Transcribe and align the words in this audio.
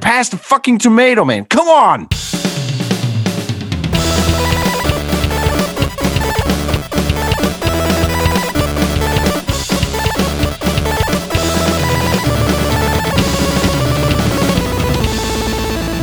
pass 0.00 0.28
the 0.28 0.36
fucking 0.36 0.78
tomato, 0.78 1.24
man. 1.24 1.44
Come 1.44 1.68
on. 1.68 2.08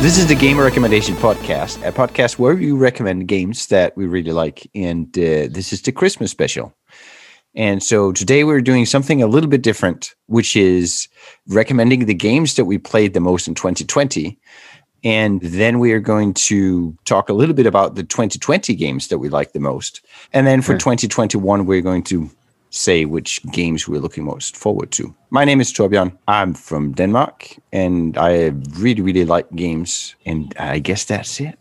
This 0.00 0.16
is 0.16 0.28
the 0.28 0.36
Game 0.36 0.58
Recommendation 0.60 1.16
Podcast, 1.16 1.84
a 1.86 1.90
podcast 1.90 2.38
where 2.38 2.54
we 2.54 2.70
recommend 2.70 3.26
games 3.26 3.66
that 3.66 3.96
we 3.96 4.06
really 4.06 4.30
like. 4.30 4.70
And 4.72 5.06
uh, 5.18 5.50
this 5.50 5.72
is 5.72 5.82
the 5.82 5.90
Christmas 5.90 6.30
special. 6.30 6.72
And 7.58 7.82
so 7.82 8.12
today 8.12 8.44
we're 8.44 8.60
doing 8.60 8.86
something 8.86 9.20
a 9.20 9.26
little 9.26 9.50
bit 9.50 9.62
different, 9.62 10.14
which 10.26 10.54
is 10.54 11.08
recommending 11.48 12.06
the 12.06 12.14
games 12.14 12.54
that 12.54 12.66
we 12.66 12.78
played 12.78 13.14
the 13.14 13.20
most 13.20 13.48
in 13.48 13.54
2020. 13.56 14.38
And 15.02 15.40
then 15.40 15.80
we 15.80 15.92
are 15.92 15.98
going 15.98 16.34
to 16.34 16.96
talk 17.04 17.28
a 17.28 17.32
little 17.32 17.56
bit 17.56 17.66
about 17.66 17.96
the 17.96 18.04
2020 18.04 18.76
games 18.76 19.08
that 19.08 19.18
we 19.18 19.28
like 19.28 19.52
the 19.52 19.60
most. 19.60 20.06
And 20.32 20.46
then 20.46 20.62
for 20.62 20.78
2021, 20.78 21.66
we're 21.66 21.80
going 21.80 22.04
to 22.04 22.30
say 22.70 23.04
which 23.04 23.42
games 23.50 23.88
we're 23.88 24.00
looking 24.00 24.24
most 24.24 24.56
forward 24.56 24.92
to. 24.92 25.12
My 25.30 25.44
name 25.44 25.60
is 25.60 25.72
Torbjörn. 25.72 26.16
I'm 26.28 26.54
from 26.54 26.92
Denmark 26.92 27.56
and 27.72 28.16
I 28.16 28.52
really, 28.76 29.02
really 29.02 29.24
like 29.24 29.50
games. 29.56 30.14
And 30.24 30.54
I 30.60 30.78
guess 30.78 31.04
that's 31.04 31.40
it. 31.40 31.58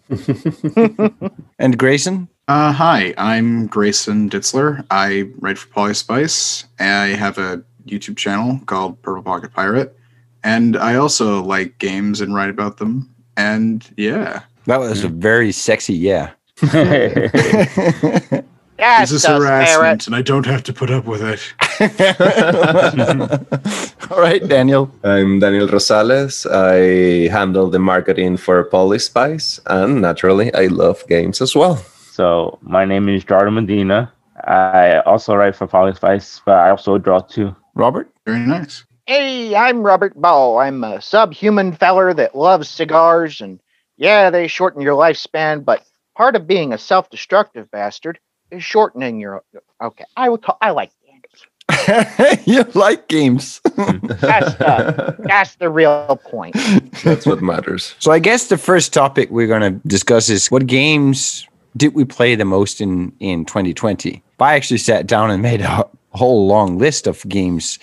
and 1.59 1.77
Grayson? 1.77 2.27
Uh, 2.49 2.71
hi, 2.71 3.13
I'm 3.17 3.67
Grayson 3.67 4.29
Ditzler. 4.29 4.85
I 4.89 5.29
write 5.39 5.57
for 5.57 5.67
Polyspice. 5.67 6.63
I 6.79 7.07
have 7.07 7.37
a 7.37 7.61
YouTube 7.85 8.15
channel 8.15 8.61
called 8.67 9.01
Purple 9.01 9.21
Pocket 9.21 9.51
Pirate. 9.51 9.97
And 10.45 10.77
I 10.77 10.95
also 10.95 11.43
like 11.43 11.77
games 11.79 12.21
and 12.21 12.33
write 12.33 12.49
about 12.49 12.77
them. 12.77 13.13
And 13.35 13.85
yeah. 13.97 14.43
That 14.65 14.79
was 14.79 15.03
a 15.03 15.09
very 15.09 15.51
sexy 15.51 15.93
yeah. 15.93 16.31
This 18.79 19.11
is 19.11 19.25
harassment, 19.25 19.81
Parrot. 19.81 20.07
and 20.07 20.15
I 20.15 20.21
don't 20.21 20.45
have 20.45 20.63
to 20.63 20.73
put 20.73 20.89
up 20.91 21.05
with 21.05 21.21
it. 21.21 21.41
All 24.11 24.19
right, 24.21 24.47
Daniel. 24.47 24.89
I'm 25.03 25.39
Daniel 25.39 25.67
Rosales. 25.67 26.45
I 26.49 27.27
handle 27.29 27.69
the 27.69 27.79
marketing 27.79 28.37
for 28.37 28.63
Polyspice, 28.69 29.59
and 29.65 30.01
naturally, 30.01 30.53
I 30.53 30.67
love 30.67 31.03
games 31.07 31.41
as 31.41 31.55
well. 31.55 31.83
So 32.17 32.57
my 32.63 32.83
name 32.83 33.09
is 33.09 33.23
Jordan 33.23 33.53
Medina. 33.53 34.11
I 34.43 35.01
also 35.01 35.35
write 35.35 35.55
for 35.55 35.67
Polyspice, 35.67 36.41
but 36.43 36.55
I 36.55 36.71
also 36.71 36.97
draw 36.97 37.19
too. 37.19 37.55
Robert? 37.75 38.11
Very 38.25 38.39
nice. 38.39 38.85
Hey, 39.05 39.55
I'm 39.55 39.83
Robert 39.83 40.19
Ball. 40.19 40.57
I'm 40.57 40.83
a 40.83 40.99
subhuman 40.99 41.73
feller 41.73 42.15
that 42.15 42.35
loves 42.35 42.69
cigars, 42.69 43.39
and 43.39 43.59
yeah, 43.97 44.31
they 44.31 44.47
shorten 44.47 44.81
your 44.81 44.95
lifespan, 44.95 45.63
but 45.63 45.85
part 46.15 46.35
of 46.35 46.47
being 46.47 46.73
a 46.73 46.79
self-destructive 46.79 47.69
bastard 47.69 48.17
is 48.49 48.63
shortening 48.63 49.19
your. 49.19 49.43
Okay, 49.79 50.05
I 50.15 50.29
will. 50.29 50.39
Talk, 50.39 50.57
I 50.59 50.71
like 50.71 50.89
games. 51.05 52.41
you 52.47 52.63
like 52.73 53.07
games. 53.09 53.61
That's 53.75 54.55
the, 54.55 55.15
that's 55.19 55.55
the 55.57 55.69
real 55.69 56.19
point. 56.23 56.55
That's 57.03 57.27
what 57.27 57.43
matters. 57.43 57.93
so 57.99 58.11
I 58.11 58.17
guess 58.17 58.47
the 58.47 58.57
first 58.57 58.91
topic 58.91 59.29
we're 59.29 59.45
going 59.45 59.61
to 59.61 59.87
discuss 59.87 60.29
is 60.29 60.49
what 60.49 60.65
games 60.65 61.47
did 61.77 61.93
we 61.93 62.05
play 62.05 62.35
the 62.35 62.45
most 62.45 62.81
in 62.81 63.13
in 63.19 63.45
2020? 63.45 64.23
I 64.39 64.55
actually 64.55 64.77
sat 64.79 65.07
down 65.07 65.31
and 65.31 65.41
made 65.51 65.61
a 65.61 65.87
whole 66.11 66.47
long 66.47 66.77
list 66.77 67.07
of 67.07 67.27
games. 67.27 67.79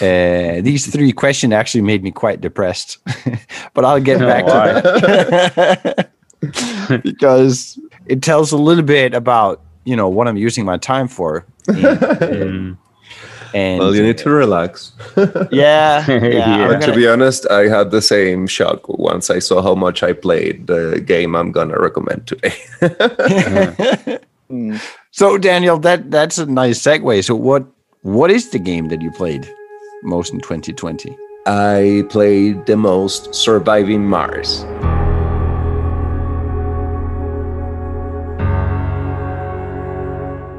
Uh, 0.00 0.60
these 0.60 0.90
three 0.90 1.12
questions 1.12 1.52
actually 1.52 1.82
made 1.82 2.02
me 2.02 2.10
quite 2.10 2.40
depressed, 2.40 2.98
but 3.74 3.84
I'll 3.84 4.00
get 4.00 4.18
back 4.18 4.44
to 4.46 6.08
that 6.40 7.02
because 7.02 7.78
it 8.06 8.20
tells 8.20 8.50
a 8.50 8.56
little 8.56 8.82
bit 8.82 9.14
about 9.14 9.62
you 9.84 9.94
know 9.94 10.08
what 10.08 10.26
I'm 10.26 10.36
using 10.36 10.64
my 10.64 10.78
time 10.78 11.08
for. 11.08 11.46
Mm. 11.68 12.76
And 13.54 13.78
Well, 13.78 13.94
you 13.94 14.02
need 14.02 14.18
to 14.18 14.30
relax. 14.30 14.92
yeah, 15.16 16.04
yeah. 16.04 16.04
Yeah. 16.08 16.68
I'm 16.68 16.80
to 16.80 16.86
gonna- 16.86 16.96
be 16.96 17.06
honest, 17.08 17.46
I 17.50 17.68
had 17.68 17.90
the 17.90 18.02
same 18.02 18.46
shock 18.46 18.88
once 18.88 19.30
I 19.30 19.38
saw 19.38 19.62
how 19.62 19.74
much 19.74 20.02
I 20.02 20.12
played 20.12 20.66
the 20.66 21.00
game 21.00 21.34
I'm 21.34 21.52
gonna 21.52 21.78
recommend 21.78 22.26
today. 22.26 22.54
Hmm. 24.50 24.76
So 25.14 25.38
Daniel, 25.38 25.78
that 25.78 26.10
that's 26.10 26.38
a 26.38 26.46
nice 26.46 26.82
segue. 26.82 27.22
So 27.24 27.36
what 27.36 27.64
what 28.02 28.30
is 28.32 28.50
the 28.50 28.58
game 28.58 28.88
that 28.88 29.00
you 29.00 29.12
played 29.12 29.48
most 30.02 30.32
in 30.34 30.40
2020? 30.40 31.16
I 31.46 32.02
played 32.10 32.66
the 32.66 32.76
most 32.76 33.32
Surviving 33.32 34.04
Mars. 34.04 34.64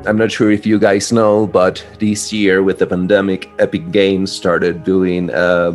I'm 0.05 0.17
not 0.17 0.31
sure 0.31 0.51
if 0.51 0.65
you 0.65 0.79
guys 0.79 1.11
know, 1.11 1.47
but 1.47 1.85
this 1.99 2.31
year 2.31 2.63
with 2.63 2.79
the 2.79 2.87
pandemic, 2.87 3.49
Epic 3.59 3.91
Games 3.91 4.31
started 4.31 4.83
doing 4.83 5.33
uh, 5.33 5.73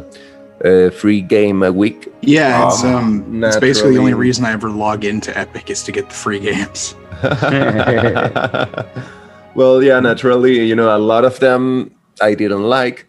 a 0.64 0.91
free 0.91 1.20
game 1.20 1.62
a 1.62 1.72
week. 1.72 2.08
Yeah, 2.22 2.66
it's, 2.66 2.84
Oh, 2.84 2.96
um, 2.96 3.42
it's 3.42 3.58
basically 3.58 3.94
the 3.94 3.98
only 3.98 4.14
reason 4.14 4.44
I 4.44 4.52
ever 4.52 4.70
log 4.70 5.04
into 5.04 5.36
Epic 5.36 5.70
is 5.70 5.82
to 5.84 5.92
get 5.92 6.08
the 6.08 6.14
free 6.14 6.38
games. 6.38 6.94
well, 9.54 9.82
yeah, 9.82 10.00
naturally, 10.00 10.64
you 10.66 10.76
know, 10.76 10.97
a 10.97 10.98
lot 10.98 11.24
of 11.24 11.41
them 11.41 11.94
I 12.20 12.34
didn't 12.34 12.64
like, 12.64 13.06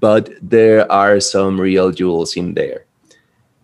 but 0.00 0.30
there 0.42 0.90
are 0.90 1.20
some 1.20 1.60
real 1.60 1.92
jewels 1.92 2.36
in 2.36 2.54
there. 2.54 2.84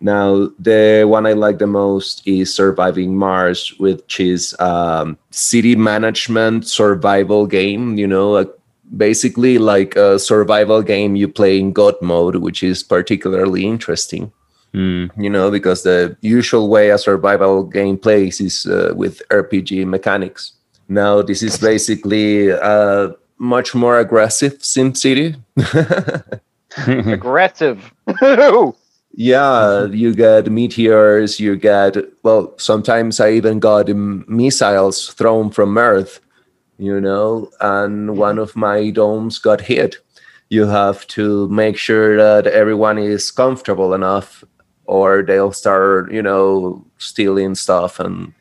Now, 0.01 0.49
the 0.59 1.05
one 1.07 1.25
I 1.25 1.33
like 1.33 1.57
the 1.57 1.67
most 1.67 2.21
is 2.27 2.53
Surviving 2.53 3.17
Mars, 3.17 3.73
which 3.79 4.19
is 4.19 4.55
um, 4.59 5.17
city 5.31 5.75
management 5.75 6.67
survival 6.67 7.47
game. 7.47 7.97
You 7.97 8.07
know, 8.07 8.35
uh, 8.35 8.45
basically 8.97 9.57
like 9.57 9.95
a 9.95 10.19
survival 10.19 10.81
game 10.83 11.15
you 11.15 11.27
play 11.27 11.59
in 11.59 11.71
God 11.71 11.95
mode, 12.01 12.35
which 12.37 12.61
is 12.61 12.83
particularly 12.83 13.65
interesting 13.65 14.31
Mm. 14.75 15.09
you 15.17 15.29
know, 15.29 15.49
because 15.49 15.83
the 15.83 16.17
usual 16.19 16.67
way 16.67 16.89
a 16.89 16.97
survival 16.97 17.63
game 17.63 17.97
plays 17.97 18.41
is 18.41 18.65
uh, 18.65 18.91
with 18.93 19.21
RPG 19.29 19.85
mechanics. 19.87 20.51
Now, 20.89 21.21
this 21.21 21.41
is 21.41 21.57
basically 21.57 22.49
a 22.49 23.15
much 23.37 23.73
more 23.73 23.99
aggressive 23.99 24.57
SimCity. 24.59 25.39
Aggressive. 27.13 27.93
yeah, 29.17 29.85
you 29.85 30.13
get 30.13 30.51
meteors, 30.51 31.39
you 31.39 31.55
get, 31.55 31.95
well, 32.23 32.53
sometimes 32.57 33.19
I 33.21 33.31
even 33.31 33.59
got 33.59 33.89
um, 33.89 34.25
missiles 34.27 35.13
thrown 35.13 35.51
from 35.51 35.77
Earth, 35.77 36.19
you 36.77 36.99
know, 36.99 37.49
and 37.61 38.17
one 38.17 38.37
of 38.37 38.55
my 38.57 38.89
domes 38.89 39.39
got 39.39 39.61
hit. 39.61 39.97
You 40.49 40.67
have 40.67 41.07
to 41.07 41.47
make 41.47 41.77
sure 41.77 42.17
that 42.17 42.45
everyone 42.47 42.97
is 42.97 43.31
comfortable 43.31 43.93
enough 43.93 44.43
or 44.83 45.23
they'll 45.23 45.53
start, 45.53 46.11
you 46.11 46.21
know, 46.21 46.85
stealing 46.97 47.55
stuff 47.55 47.99
and 48.01 48.33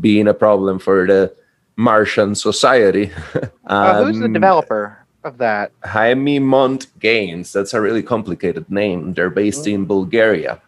being 0.00 0.26
a 0.26 0.34
problem 0.34 0.80
for 0.80 1.06
the 1.06 1.32
Martian 1.76 2.34
society. 2.34 3.10
Uh, 3.64 4.04
who's 4.04 4.18
the 4.18 4.26
Um, 4.26 4.32
developer 4.34 5.01
of 5.24 5.38
that? 5.38 5.72
Haemimont 5.82 6.86
Games. 7.00 7.52
That's 7.52 7.74
a 7.74 7.80
really 7.80 8.02
complicated 8.02 8.70
name. 8.70 9.14
They're 9.14 9.30
based 9.30 9.66
in 9.66 9.84
Bulgaria. 9.86 10.60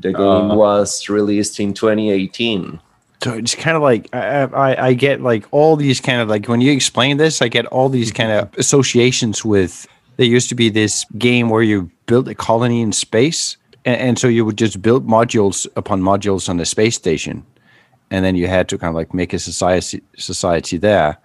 The 0.00 0.12
game 0.12 0.50
Uh. 0.50 0.54
was 0.56 1.08
released 1.08 1.58
in 1.60 1.72
2018. 1.74 2.80
So 3.22 3.32
it's 3.32 3.54
kind 3.54 3.76
of 3.76 3.82
like 3.82 4.08
I, 4.14 4.42
I 4.68 4.86
I 4.88 4.92
get 4.94 5.22
like 5.22 5.44
all 5.50 5.74
these 5.76 6.00
kind 6.00 6.20
of 6.20 6.28
like 6.28 6.46
when 6.46 6.60
you 6.60 6.70
explain 6.72 7.16
this, 7.16 7.40
I 7.40 7.48
get 7.48 7.64
all 7.66 7.88
these 7.88 8.12
kind 8.12 8.30
of 8.30 8.48
associations 8.58 9.44
with. 9.44 9.86
There 10.18 10.26
used 10.26 10.48
to 10.50 10.54
be 10.54 10.70
this 10.70 11.04
game 11.18 11.48
where 11.50 11.62
you 11.62 11.90
built 12.06 12.26
a 12.28 12.34
colony 12.34 12.80
in 12.82 12.92
space, 12.92 13.56
and, 13.84 13.96
and 14.00 14.18
so 14.18 14.28
you 14.28 14.44
would 14.46 14.56
just 14.58 14.80
build 14.80 15.06
modules 15.06 15.66
upon 15.76 16.00
modules 16.02 16.48
on 16.48 16.56
the 16.58 16.64
space 16.64 16.94
station, 16.96 17.42
and 18.10 18.24
then 18.24 18.34
you 18.36 18.46
had 18.48 18.68
to 18.68 18.78
kind 18.78 18.90
of 18.90 18.94
like 18.94 19.12
make 19.14 19.32
a 19.34 19.38
society 19.38 20.02
society 20.16 20.76
there. 20.78 21.16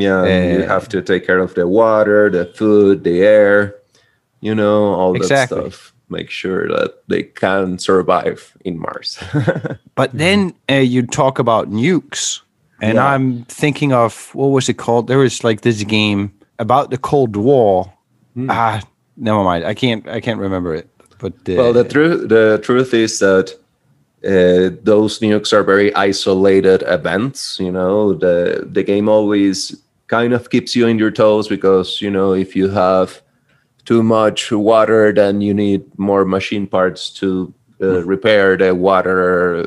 Yeah, 0.00 0.24
you 0.56 0.62
Uh, 0.64 0.66
have 0.68 0.88
to 0.88 1.02
take 1.02 1.26
care 1.26 1.38
of 1.38 1.54
the 1.54 1.66
water, 1.66 2.30
the 2.30 2.44
food, 2.46 3.04
the 3.04 3.20
air, 3.22 3.74
you 4.40 4.54
know, 4.54 4.94
all 4.94 5.12
that 5.14 5.48
stuff. 5.48 5.92
Make 6.08 6.30
sure 6.30 6.68
that 6.68 6.90
they 7.08 7.22
can 7.22 7.78
survive 7.78 8.52
in 8.64 8.78
Mars. 8.78 9.18
But 9.96 10.10
then 10.12 10.52
uh, 10.70 10.74
you 10.94 11.06
talk 11.06 11.38
about 11.38 11.70
nukes, 11.70 12.42
and 12.80 12.94
Yeah. 12.96 13.14
I'm 13.14 13.44
thinking 13.48 13.92
of 13.92 14.30
what 14.34 14.50
was 14.52 14.68
it 14.68 14.76
called? 14.76 15.06
There 15.06 15.18
was 15.18 15.42
like 15.44 15.60
this 15.62 15.84
game 15.84 16.28
about 16.58 16.90
the 16.90 16.98
Cold 16.98 17.36
War. 17.36 17.92
Ah, 18.48 18.80
never 19.16 19.42
mind. 19.44 19.64
I 19.64 19.74
can't. 19.74 20.06
I 20.08 20.20
can't 20.20 20.40
remember 20.40 20.74
it. 20.74 20.86
But 21.18 21.32
uh, 21.48 21.54
well, 21.56 21.72
the 21.72 21.84
truth 21.84 22.28
the 22.28 22.58
truth 22.62 22.92
is 22.94 23.18
that 23.18 23.54
uh, 24.24 24.70
those 24.84 25.20
nukes 25.20 25.52
are 25.52 25.62
very 25.64 25.90
isolated 25.94 26.82
events. 26.86 27.58
You 27.60 27.70
know, 27.72 28.14
the 28.14 28.66
the 28.72 28.82
game 28.82 29.08
always 29.08 29.72
kind 30.14 30.32
of 30.32 30.48
keeps 30.50 30.76
you 30.76 30.86
in 30.86 30.98
your 30.98 31.10
toes 31.10 31.48
because 31.48 31.88
you 32.04 32.10
know 32.10 32.34
if 32.44 32.54
you 32.56 32.68
have 32.70 33.08
too 33.84 34.02
much 34.02 34.50
water, 34.52 35.12
then 35.12 35.40
you 35.42 35.52
need 35.54 35.82
more 35.98 36.24
machine 36.24 36.66
parts 36.66 37.10
to 37.20 37.52
uh, 37.82 38.00
repair 38.14 38.56
the 38.56 38.70
water 38.74 39.66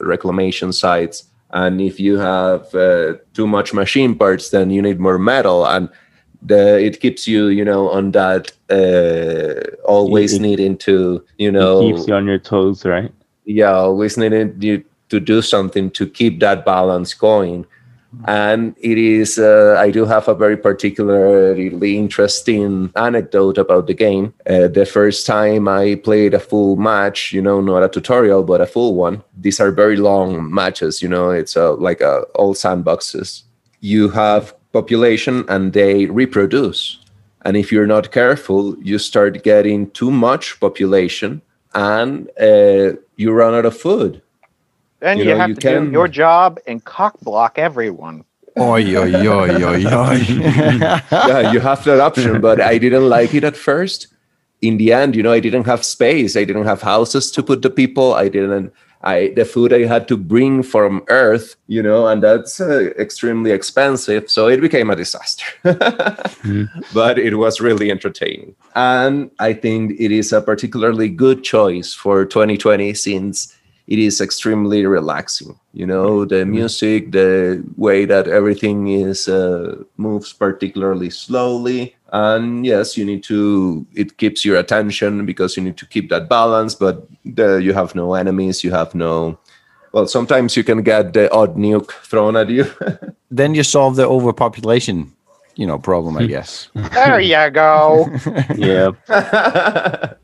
reclamation 0.00 0.72
sites. 0.72 1.24
And 1.50 1.80
if 1.80 1.98
you 2.00 2.18
have 2.18 2.62
uh, 2.74 3.14
too 3.34 3.46
much 3.46 3.74
machine 3.74 4.14
parts, 4.14 4.50
then 4.50 4.70
you 4.70 4.80
need 4.82 4.98
more 5.00 5.18
metal, 5.18 5.66
and 5.66 5.88
the 6.50 6.78
it 6.88 7.00
keeps 7.00 7.26
you, 7.26 7.48
you 7.58 7.64
know, 7.64 7.88
on 7.98 8.12
that 8.12 8.52
uh, 8.70 9.60
always 9.84 10.32
It- 10.34 10.40
needing 10.42 10.76
to, 10.88 11.24
you 11.38 11.48
It 11.48 11.52
know, 11.58 11.80
keeps 11.80 12.08
you 12.08 12.14
on 12.14 12.26
your 12.26 12.38
toes, 12.52 12.84
right? 12.84 13.12
yeah 13.58 13.72
always 13.72 14.16
needing 14.18 14.52
you 14.60 14.84
to 15.08 15.18
do 15.18 15.40
something 15.42 15.90
to 15.98 16.04
keep 16.18 16.34
that 16.40 16.64
balance 16.64 17.14
going 17.16 17.64
and 18.26 18.74
it 18.80 18.96
is 18.98 19.38
uh, 19.38 19.76
i 19.78 19.90
do 19.90 20.04
have 20.04 20.28
a 20.28 20.34
very 20.34 20.56
particularly 20.56 21.96
interesting 21.96 22.90
anecdote 22.96 23.58
about 23.58 23.86
the 23.86 23.94
game. 23.94 24.32
Uh, 24.48 24.68
the 24.68 24.86
first 24.86 25.26
time 25.26 25.68
i 25.68 25.94
played 25.96 26.34
a 26.34 26.40
full 26.40 26.76
match 26.76 27.32
you 27.32 27.42
know 27.42 27.60
not 27.60 27.82
a 27.82 27.88
tutorial 27.88 28.42
but 28.42 28.60
a 28.60 28.66
full 28.66 28.94
one 28.94 29.22
these 29.36 29.60
are 29.60 29.70
very 29.70 29.96
long 29.96 30.52
matches 30.52 31.02
you 31.02 31.08
know 31.08 31.30
it's 31.30 31.56
uh, 31.56 31.74
like 31.74 32.00
uh, 32.02 32.22
all 32.34 32.54
sandboxes. 32.54 33.42
You 33.80 34.08
have 34.08 34.54
population 34.72 35.44
and 35.48 35.72
they 35.72 36.06
reproduce. 36.06 36.98
And 37.44 37.56
if 37.56 37.70
you're 37.70 37.86
not 37.86 38.10
careful 38.10 38.76
you 38.82 38.98
start 38.98 39.42
getting 39.44 39.90
too 39.90 40.10
much 40.10 40.58
population 40.60 41.42
and 41.74 42.28
uh, 42.40 42.96
you 43.16 43.32
run 43.32 43.54
out 43.54 43.66
of 43.66 43.76
food 43.76 44.22
Then 45.00 45.18
You 45.18 45.24
you, 45.24 45.30
know, 45.30 45.38
have 45.38 45.48
you 45.50 45.54
to 45.54 45.60
can- 45.60 45.84
do 45.86 45.90
your 45.92 46.08
job 46.08 46.58
and 46.66 46.84
cock 46.84 47.20
block 47.20 47.58
everyone. 47.58 48.24
Oi, 48.58 48.82
oi, 48.96 49.14
oi, 49.14 49.50
oi, 49.62 49.84
oi. 49.86 50.16
yeah 51.30 51.52
you 51.52 51.60
have 51.60 51.84
that 51.84 52.00
option 52.00 52.40
but 52.40 52.60
i 52.60 52.76
didn't 52.76 53.08
like 53.08 53.32
it 53.34 53.44
at 53.44 53.56
first. 53.56 54.08
In 54.60 54.78
the 54.78 54.92
end 54.92 55.14
you 55.14 55.22
know 55.22 55.30
i 55.30 55.38
didn't 55.38 55.66
have 55.66 55.84
space. 55.84 56.36
I 56.36 56.42
didn't 56.44 56.66
have 56.66 56.82
houses 56.82 57.30
to 57.32 57.42
put 57.44 57.62
the 57.62 57.70
people. 57.70 58.14
I 58.14 58.28
didn't 58.28 58.72
i 59.04 59.28
the 59.36 59.44
food 59.44 59.72
i 59.72 59.84
had 59.86 60.08
to 60.08 60.16
bring 60.16 60.60
from 60.64 61.04
earth 61.06 61.54
you 61.68 61.80
know 61.80 62.08
and 62.08 62.20
that's 62.20 62.60
uh, 62.60 62.90
extremely 62.98 63.52
expensive 63.52 64.28
so 64.28 64.48
it 64.48 64.60
became 64.60 64.90
a 64.90 64.96
disaster. 64.96 65.46
But 66.92 67.18
it 67.18 67.34
was 67.36 67.60
really 67.60 67.90
entertaining. 67.92 68.56
And 68.74 69.30
i 69.38 69.52
think 69.52 69.92
it 70.00 70.10
is 70.10 70.32
a 70.32 70.40
particularly 70.40 71.08
good 71.08 71.44
choice 71.44 71.94
for 71.94 72.24
2020 72.24 72.92
since 72.94 73.54
it 73.88 73.98
is 73.98 74.20
extremely 74.20 74.86
relaxing 74.86 75.58
you 75.72 75.86
know 75.86 76.24
the 76.24 76.44
music 76.44 77.10
the 77.12 77.62
way 77.76 78.04
that 78.04 78.28
everything 78.28 78.88
is 78.88 79.28
uh, 79.28 79.74
moves 79.96 80.32
particularly 80.32 81.10
slowly 81.10 81.96
and 82.12 82.64
yes 82.64 82.96
you 82.96 83.04
need 83.04 83.22
to 83.22 83.86
it 83.94 84.16
keeps 84.18 84.44
your 84.44 84.56
attention 84.56 85.26
because 85.26 85.56
you 85.56 85.62
need 85.62 85.76
to 85.76 85.86
keep 85.86 86.08
that 86.10 86.28
balance 86.28 86.74
but 86.74 87.06
the, 87.24 87.56
you 87.56 87.72
have 87.72 87.94
no 87.94 88.14
enemies 88.14 88.62
you 88.62 88.70
have 88.70 88.94
no 88.94 89.38
well 89.92 90.06
sometimes 90.06 90.56
you 90.56 90.62
can 90.62 90.82
get 90.82 91.12
the 91.12 91.32
odd 91.32 91.56
nuke 91.56 91.90
thrown 92.04 92.36
at 92.36 92.48
you 92.48 92.64
then 93.30 93.54
you 93.54 93.62
solve 93.62 93.96
the 93.96 94.06
overpopulation, 94.06 95.12
you 95.56 95.66
know, 95.66 95.78
problem, 95.78 96.16
I 96.16 96.26
guess. 96.26 96.68
There 96.74 97.20
you 97.20 97.50
go. 97.50 98.08
Yeah. 98.56 98.92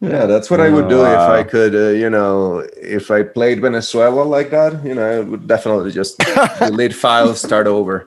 yeah 0.00 0.26
that's 0.26 0.50
what 0.50 0.60
i 0.60 0.68
would 0.70 0.88
do 0.88 1.00
if 1.04 1.18
i 1.18 1.42
could 1.42 1.74
uh, 1.74 1.88
you 1.90 2.08
know 2.08 2.58
if 2.76 3.10
i 3.10 3.22
played 3.22 3.60
venezuela 3.60 4.22
like 4.22 4.50
that 4.50 4.84
you 4.84 4.94
know 4.94 5.04
i 5.16 5.20
would 5.20 5.48
definitely 5.48 5.90
just 5.90 6.18
delete 6.60 6.94
files 6.94 7.40
start 7.40 7.66
over 7.66 8.06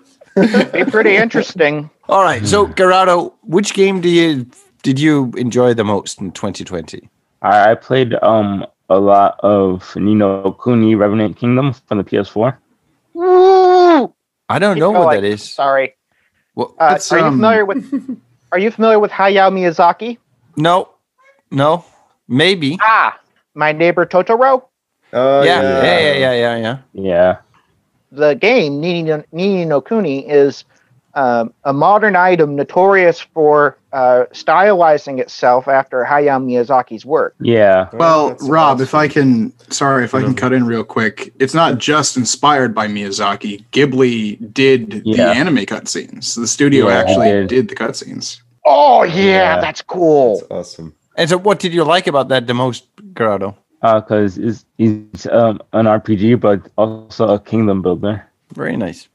Be 0.72 0.86
pretty 0.86 1.18
interesting. 1.18 1.90
All 2.08 2.24
right. 2.24 2.48
So, 2.48 2.68
Gerardo, 2.80 3.34
which 3.44 3.74
game 3.74 4.00
do 4.00 4.08
you 4.08 4.48
did 4.82 4.98
you 4.98 5.34
enjoy 5.36 5.74
the 5.74 5.84
most 5.84 6.22
in 6.22 6.32
2020? 6.32 7.10
I, 7.42 7.72
I 7.72 7.76
played 7.76 8.14
um 8.24 8.66
a 8.90 8.98
lot 8.98 9.36
of 9.44 9.94
Ni 9.98 10.16
no 10.16 10.56
Kuni 10.64 10.96
Revenant 10.96 11.36
Kingdom 11.36 11.74
from 11.74 11.98
the 11.98 12.06
PS4. 12.06 12.56
Woo! 13.14 14.14
I 14.48 14.58
don't 14.58 14.80
know 14.80 14.92
what 14.92 15.12
going. 15.12 15.22
that 15.22 15.28
is. 15.28 15.44
Sorry. 15.44 15.96
Well, 16.56 16.76
Uh, 16.80 16.94
It's, 16.96 17.12
are 17.12 17.20
you 17.20 17.26
um, 17.26 17.36
familiar 17.36 17.66
with? 17.66 17.84
Are 18.54 18.60
you 18.60 18.72
familiar 18.72 19.00
with 19.00 19.12
Hayao 19.12 19.52
Miyazaki? 19.52 20.18
no, 20.56 20.88
no, 21.52 21.86
maybe. 22.28 22.78
Ah, 22.82 23.20
my 23.54 23.72
neighbor 23.72 24.06
Totoro. 24.06 24.64
oh 25.14 25.42
yeah, 25.44 25.62
yeah, 25.62 25.84
yeah, 25.84 26.14
yeah, 26.14 26.34
yeah, 26.34 26.58
yeah. 26.58 26.78
Yeah. 26.94 27.38
The 28.12 28.34
game 28.36 28.80
Nini 28.82 29.04
no, 29.04 29.24
Nini 29.32 29.66
no 29.66 29.80
Kuni 29.82 30.28
is 30.28 30.66
um, 31.14 31.54
a 31.66 31.74
modern 31.74 32.16
item 32.16 32.56
notorious 32.56 33.20
for 33.20 33.78
uh, 33.94 34.26
stylizing 34.32 35.20
itself 35.20 35.68
after 35.68 36.06
Hayao 36.06 36.42
Miyazaki's 36.44 37.06
work. 37.06 37.36
Yeah. 37.42 37.90
Well, 37.94 38.30
that's 38.30 38.44
Rob, 38.48 38.76
awesome. 38.76 38.84
if 38.84 38.96
I 38.96 39.08
can, 39.10 39.54
sorry, 39.70 40.06
if 40.06 40.14
I 40.16 40.22
can 40.22 40.34
cut 40.36 40.54
in 40.54 40.66
real 40.66 40.84
quick, 40.86 41.34
it's 41.40 41.54
not 41.54 41.78
just 41.78 42.16
inspired 42.16 42.74
by 42.74 42.88
Miyazaki. 42.88 43.66
Ghibli 43.74 44.54
did 44.54 45.02
Yeah. 45.06 45.26
the 45.26 45.32
anime 45.32 45.58
cutscenes. 45.66 46.36
The 46.36 46.48
studio 46.48 46.88
Yeah, 46.88 47.00
actually 47.00 47.32
did. 47.32 47.48
did 47.50 47.68
the 47.70 47.76
cutscenes. 47.76 48.42
Oh 48.66 49.04
yeah, 49.04 49.16
Yeah. 49.56 49.62
that's 49.62 49.82
cool. 49.82 50.38
that's 50.40 50.52
awesome 50.52 50.94
And 51.18 51.30
so, 51.30 51.38
what 51.38 51.60
did 51.60 51.74
you 51.74 51.84
like 51.84 52.08
about 52.08 52.30
that 52.30 52.48
the 52.48 52.54
most, 52.54 52.86
Gerardo? 53.16 53.58
Because 53.82 54.38
it's, 54.38 54.66
it's 54.78 55.26
um, 55.28 55.60
an 55.74 55.86
RPG, 55.86 56.40
but 56.40 56.70
also 56.78 57.28
a 57.34 57.40
kingdom 57.40 57.82
builder. 57.82 58.26
Very 58.54 58.78
nice. 58.78 59.08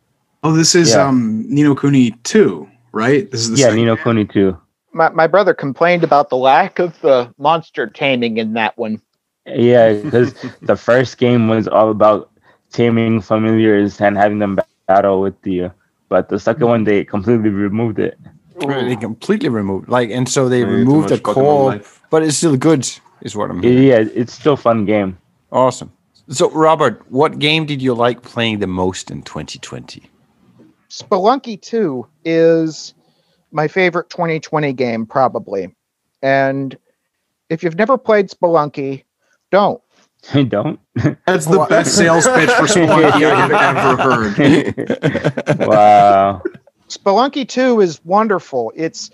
Oh, 0.43 0.53
this 0.53 0.75
is 0.75 0.91
Yeah. 0.91 1.09
um 1.09 1.45
Ni 1.49 1.63
no 1.63 1.75
Kuni 1.75 2.11
2, 2.25 2.69
right? 2.93 3.31
This 3.31 3.43
is 3.43 3.51
the 3.53 3.57
yeah, 3.59 3.65
second 3.67 3.77
Ni 3.79 3.85
no. 3.87 3.97
Kuni 3.97 4.25
too. 4.25 4.57
My, 4.93 5.09
my 5.11 5.27
brother 5.27 5.55
complained 5.55 6.05
about 6.05 6.31
the 6.31 6.37
lack 6.37 6.79
of 6.79 6.99
the 7.01 7.33
monster 7.39 7.87
taming 7.87 8.39
in 8.39 8.55
that 8.55 8.77
one. 8.79 9.01
Yeah, 9.47 9.93
because 9.95 10.35
the 10.63 10.77
first 10.77 11.19
game 11.19 11.49
was 11.49 11.69
all 11.69 11.91
about 11.91 12.31
taming 12.73 13.21
familiars 13.21 14.01
and 14.01 14.17
having 14.17 14.39
them 14.39 14.59
battle 14.89 15.21
with 15.21 15.35
you. 15.47 15.73
But 16.09 16.29
the 16.29 16.39
second 16.39 16.67
one, 16.67 16.85
they 16.85 17.05
completely 17.05 17.51
removed 17.51 17.99
it. 17.99 18.19
They 18.59 18.97
completely 18.97 19.49
removed, 19.49 19.89
like, 19.89 20.11
and 20.11 20.29
so 20.29 20.49
they 20.49 20.61
Yeah, 20.61 20.67
removed 20.67 21.09
the 21.09 21.15
much 21.15 21.23
core, 21.23 21.81
but 22.11 22.23
it's 22.23 22.37
still 22.39 22.57
good, 22.57 22.89
is 23.23 23.37
what 23.37 23.51
I'm 23.51 23.63
hearing. 23.63 23.83
Yeah, 23.83 24.05
it's 24.15 24.33
still 24.33 24.55
a 24.55 24.57
fun 24.57 24.85
game. 24.85 25.19
Awesome. 25.53 25.93
So, 26.29 26.51
Robert, 26.51 27.05
what 27.11 27.39
game 27.39 27.67
did 27.67 27.81
you 27.83 27.95
like 27.95 28.23
playing 28.23 28.59
the 28.61 28.67
most 28.67 29.11
in 29.11 29.23
2020? 29.23 30.03
Spelunky 30.91 31.61
2 31.61 32.07
is 32.25 32.95
my 33.53 33.69
favorite 33.69 34.11
2020 34.11 34.73
game, 34.73 35.07
probably. 35.07 35.75
And 36.23 36.77
if 37.51 37.63
you've 37.63 37.77
never 37.77 37.97
played 37.99 38.29
Spelunky, 38.31 39.05
don't. 39.51 39.81
I 40.35 40.43
don't. 40.43 40.81
That's 41.27 41.47
the 41.47 41.59
What? 41.59 41.69
best 41.69 41.95
sales 41.95 42.27
pitch 42.27 42.51
for 42.51 42.65
Spelunky 42.67 43.25
I 43.31 43.35
have 43.47 43.53
ever 43.53 43.97
heard. 43.97 45.59
wow. 45.59 46.43
Spelunky 46.89 47.49
2 47.49 47.81
is 47.81 48.01
wonderful. 48.05 48.73
It's 48.77 49.11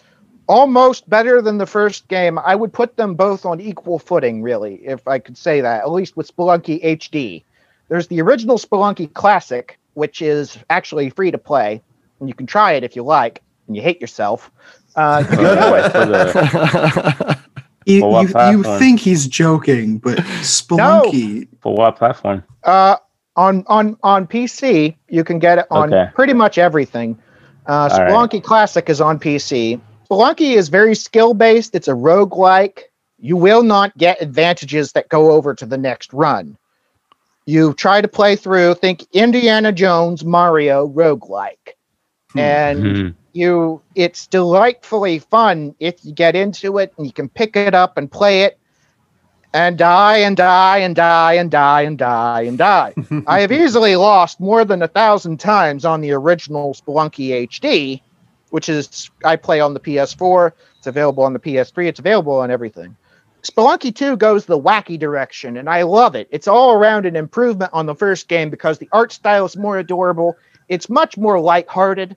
almost 0.47 1.09
better 1.09 1.41
than 1.41 1.59
the 1.59 1.67
first 1.67 2.09
game. 2.09 2.39
I 2.39 2.55
would 2.55 2.73
put 2.73 2.97
them 2.97 3.15
both 3.15 3.45
on 3.47 3.61
equal 3.61 3.99
footing, 3.99 4.43
really, 4.43 4.75
if 4.85 5.07
I 5.09 5.19
could 5.19 5.37
say 5.37 5.61
that, 5.61 5.83
at 5.83 5.91
least 5.91 6.17
with 6.17 6.35
Spelunky 6.35 6.83
HD. 6.85 7.45
There's 7.89 8.09
the 8.09 8.21
original 8.21 8.59
Spelunky 8.59 9.13
Classic, 9.13 9.79
which 9.95 10.23
is 10.23 10.59
actually 10.71 11.11
free 11.11 11.31
to 11.31 11.39
play, 11.39 11.81
and 12.21 12.29
you 12.29 12.35
can 12.35 12.47
try 12.47 12.73
it 12.73 12.85
if 12.85 12.97
you 12.97 13.03
like, 13.03 13.43
and 13.67 13.77
you 13.77 13.83
hate 13.83 14.01
yourself. 14.01 14.51
Uh, 14.97 15.25
you 15.31 15.37
can 15.37 15.39
do 15.39 15.75
it. 15.75 17.39
You, 17.85 17.97
you, 18.21 18.29
you 18.51 18.63
think 18.79 19.01
he's 19.01 19.27
joking, 19.27 19.99
but 19.99 20.19
Spelunky. 20.19 21.49
for 21.61 21.75
what 21.75 21.97
platform? 21.97 22.45
Uh, 22.63 22.97
on 23.35 23.65
on 23.67 23.97
on 24.03 24.27
PC, 24.27 24.95
you 25.09 25.25
can 25.25 25.39
get 25.39 25.59
it 25.59 25.67
on 25.71 25.93
Okay. 25.93 26.11
pretty 26.15 26.33
much 26.33 26.59
everything. 26.59 27.19
Uh, 27.67 27.73
All 27.73 27.89
right. 27.89 28.11
Spelunky 28.11 28.43
Classic 28.43 28.89
is 28.89 29.01
on 29.01 29.19
PC. 29.19 29.81
Spelunky 30.11 30.57
is 30.57 30.69
very 30.69 30.95
skill 30.95 31.35
based. 31.35 31.75
It's 31.75 31.89
a 31.89 31.93
roguelike. 31.93 32.81
You 33.19 33.37
will 33.37 33.63
not 33.63 33.97
get 33.97 34.21
advantages 34.21 34.93
that 34.93 35.09
go 35.09 35.31
over 35.31 35.55
to 35.55 35.65
the 35.65 35.79
next 35.79 36.13
run. 36.13 36.57
You 37.47 37.73
try 37.75 38.01
to 38.01 38.09
play 38.09 38.37
through, 38.37 38.75
think 38.75 39.05
Indiana 39.13 39.73
Jones, 39.73 40.25
Mario, 40.25 40.89
roguelike. 40.89 41.75
And 42.37 42.97
Hmm. 42.97 43.09
you 43.33 43.81
it's 43.95 44.27
delightfully 44.27 45.19
fun 45.19 45.75
if 45.81 46.05
you 46.05 46.13
get 46.13 46.35
into 46.37 46.79
it 46.79 46.93
and 46.97 47.07
you 47.07 47.13
can 47.13 47.29
pick 47.29 47.57
it 47.57 47.75
up 47.75 47.97
and 47.97 48.11
play 48.11 48.43
it 48.43 48.59
and 49.55 49.77
die 49.77 50.19
and 50.19 50.37
die 50.37 50.79
and 50.79 50.97
die 50.97 51.35
and 51.35 51.51
die 51.51 51.83
and 51.83 51.99
die 51.99 52.43
and 52.43 52.59
die. 52.59 52.95
I 53.27 53.41
have 53.41 53.53
easily 53.53 53.97
lost 53.97 54.41
more 54.41 54.65
than 54.65 54.83
a 54.83 54.89
thousand 54.89 55.39
times 55.39 55.85
on 55.85 56.01
the 56.01 56.13
original 56.13 56.75
Spelunky 56.75 57.47
HD, 57.49 58.01
which 58.51 58.69
is 58.69 59.11
I 59.25 59.37
play 59.37 59.61
on 59.61 59.75
the 59.75 59.81
PS4. 59.81 60.53
It's 60.79 60.87
available 60.87 61.23
on 61.25 61.33
the 61.33 61.39
PS3. 61.39 61.87
It's 61.87 62.01
available 62.01 62.35
on 62.35 62.51
everything. 62.51 62.97
Spelunky 63.43 63.95
2 63.95 64.17
goes 64.17 64.47
the 64.47 64.59
wacky 64.59 64.99
direction, 64.99 65.57
and 65.57 65.69
I 65.69 65.83
love 65.83 66.15
it. 66.15 66.29
It's 66.31 66.47
all 66.47 66.75
around 66.75 67.07
an 67.07 67.17
improvement 67.17 67.73
on 67.73 67.87
the 67.87 67.95
first 67.95 68.29
game 68.29 68.51
because 68.51 68.79
the 68.79 68.89
art 68.93 69.11
style 69.13 69.45
is 69.45 69.57
more 69.57 69.79
adorable. 69.79 70.37
It's 70.69 70.89
much 70.89 71.19
more 71.19 71.41
lighthearted. 71.41 72.17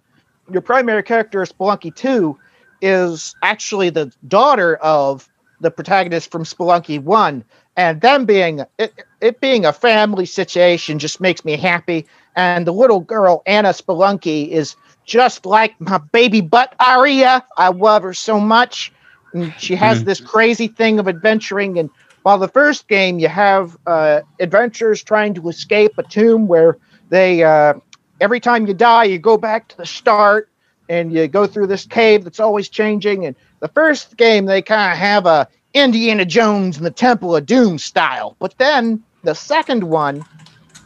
Your 0.52 0.62
primary 0.62 1.02
character, 1.02 1.42
Spelunky 1.42 1.94
2, 1.96 2.38
is 2.82 3.36
actually 3.42 3.90
the 3.90 4.14
daughter 4.28 4.76
of 4.76 5.28
the 5.60 5.72
protagonist 5.72 6.32
from 6.32 6.44
Spelunky 6.44 7.00
1, 7.00 7.44
and 7.76 8.02
them 8.02 8.26
being 8.26 8.62
it, 8.78 8.94
it 9.22 9.42
being 9.42 9.66
a 9.66 9.74
family 9.74 10.26
situation 10.26 11.00
just 11.00 11.22
makes 11.22 11.46
me 11.46 11.58
happy. 11.58 12.08
And 12.36 12.62
the 12.62 12.74
little 12.74 13.00
girl 13.02 13.36
Ana 13.40 13.70
Spelunky 13.70 14.50
is 14.50 14.76
just 15.06 15.46
like 15.46 15.76
my 15.80 15.98
baby 16.12 16.42
butt 16.42 16.74
Aria. 16.80 17.46
I 17.58 17.70
love 17.70 18.04
her 18.04 18.14
so 18.14 18.40
much. 18.40 18.92
And 19.34 19.54
she 19.60 19.76
has 19.76 20.04
Mhm. 20.04 20.04
this 20.04 20.20
crazy 20.22 20.68
thing 20.68 21.00
of 21.00 21.08
adventuring. 21.08 21.78
And 21.80 21.90
while 22.24 22.38
the 22.40 22.48
first 22.48 22.88
game 22.88 23.20
you 23.20 23.28
have 23.28 23.76
uh, 23.86 24.22
adventurers 24.40 25.04
trying 25.04 25.34
to 25.36 25.50
escape 25.50 25.94
a 25.98 26.04
tomb 26.04 26.48
where 26.48 26.78
they 27.10 27.44
uh, 27.44 27.76
every 28.20 28.40
time 28.40 28.68
you 28.68 28.74
die 28.74 29.06
you 29.06 29.20
go 29.20 29.38
back 29.38 29.68
to 29.70 29.78
the 29.78 29.86
start 29.86 30.50
and 30.90 31.12
you 31.12 31.28
go 31.28 31.48
through 31.48 31.68
this 31.68 31.86
cave 31.86 32.24
that's 32.24 32.40
always 32.40 32.70
changing. 32.70 33.26
And 33.26 33.36
the 33.60 33.68
first 33.70 34.18
game 34.18 34.46
they 34.46 34.62
kind 34.62 34.92
of 34.92 34.98
have 34.98 35.26
a 35.26 35.48
Indiana 35.74 36.26
Jones 36.26 36.78
and 36.78 36.86
the 36.86 36.92
Temple 36.92 37.36
of 37.36 37.46
Doom 37.46 37.78
style. 37.78 38.36
But 38.40 38.58
then 38.58 39.04
the 39.24 39.36
second 39.36 39.84
one, 39.84 40.24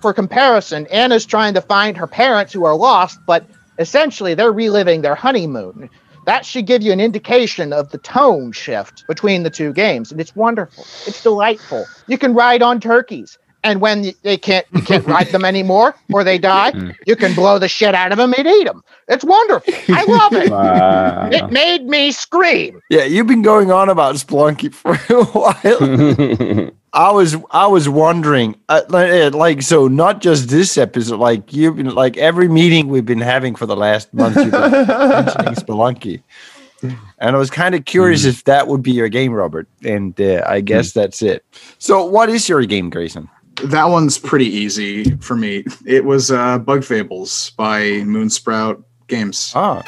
for 0.02 0.14
comparison, 0.14 0.88
Ana's 0.88 1.26
trying 1.26 1.54
to 1.54 1.62
find 1.62 1.96
her 1.98 2.08
parents 2.08 2.54
who 2.54 2.66
are 2.66 2.76
lost, 2.76 3.20
but 3.28 3.46
essentially 3.78 4.34
they're 4.34 4.52
reliving 4.52 5.02
their 5.02 5.16
honeymoon. 5.16 5.90
That 6.26 6.46
should 6.46 6.66
give 6.66 6.82
you 6.82 6.92
an 6.92 7.00
indication 7.00 7.74
of 7.74 7.92
the 7.92 7.98
tone 7.98 8.52
shift 8.52 9.06
between 9.08 9.44
the 9.44 9.50
two 9.50 9.74
games, 9.74 10.12
and 10.12 10.20
it's 10.20 10.36
wonderful. 10.36 10.84
It's 11.06 11.24
delightful. 11.24 11.86
You 12.08 12.18
can 12.18 12.34
ride 12.34 12.62
on 12.62 12.80
turkeys, 12.80 13.38
and 13.64 13.82
when 13.82 14.12
they 14.24 14.38
can't 14.38 14.66
you 14.74 14.82
can't 14.82 15.06
ride 15.16 15.28
them 15.28 15.44
anymore 15.46 15.96
or 16.14 16.24
they 16.24 16.38
die, 16.38 16.72
Mm. 16.72 16.96
you 17.08 17.16
can 17.16 17.34
blow 17.36 17.60
the 17.60 17.68
shit 17.68 17.94
out 17.96 18.12
of 18.12 18.18
them 18.18 18.34
and 18.38 18.48
eat 18.48 18.66
them. 18.66 18.84
It's 19.08 19.24
wonderful. 19.24 19.74
I 19.90 20.04
love 20.08 20.34
it. 20.34 20.50
Wow. 20.52 21.30
It 21.32 21.52
made 21.52 21.86
me 21.86 22.12
scream. 22.12 22.80
Yeah, 22.90 23.04
you've 23.06 23.28
been 23.28 23.42
going 23.42 23.72
on 23.72 23.90
about 23.90 24.16
Spelunky 24.16 24.74
for 24.74 24.94
a 25.14 25.24
while. 25.26 26.72
I 26.92 27.12
was 27.12 27.36
I 27.52 27.68
was 27.68 27.88
wondering, 27.88 28.56
uh, 28.68 28.82
like, 28.90 29.58
uh, 29.60 29.62
so 29.62 29.88
not 29.88 30.22
just 30.22 30.50
this 30.50 30.78
episode, 30.78 31.20
like 31.20 31.54
you've 31.54 31.76
been 31.76 31.94
like 31.94 32.18
every 32.18 32.48
meeting 32.50 32.88
we've 32.88 33.06
been 33.06 33.22
having 33.22 33.54
for 33.56 33.66
the 33.68 33.76
last 33.76 34.12
month, 34.14 34.36
you've 34.38 34.52
been 34.52 34.72
mentioning 34.88 35.54
Spelunky, 35.54 36.24
and 36.82 37.36
I 37.36 37.38
was 37.38 37.52
kind 37.52 37.76
of 37.76 37.86
curious 37.86 38.26
if 38.26 38.44
that 38.46 38.68
would 38.68 38.82
be 38.82 38.92
your 38.92 39.08
game, 39.10 39.34
Robert, 39.34 39.68
and 39.84 40.20
uh, 40.20 40.44
I 40.48 40.62
guess 40.62 40.94
that's 40.94 41.22
it. 41.22 41.46
So, 41.78 42.04
what 42.06 42.30
is 42.30 42.50
your 42.50 42.66
game, 42.66 42.90
Grayson? 42.90 43.30
That 43.66 43.86
one's 43.90 44.18
pretty 44.18 44.46
easy 44.48 45.16
for 45.18 45.36
me. 45.36 45.66
It 45.86 46.06
was 46.06 46.32
uh, 46.32 46.60
Bug 46.60 46.84
Fables 46.84 47.52
by 47.52 47.82
Moonsprout 47.82 48.84
Games. 49.08 49.52
Ah, 49.56 49.84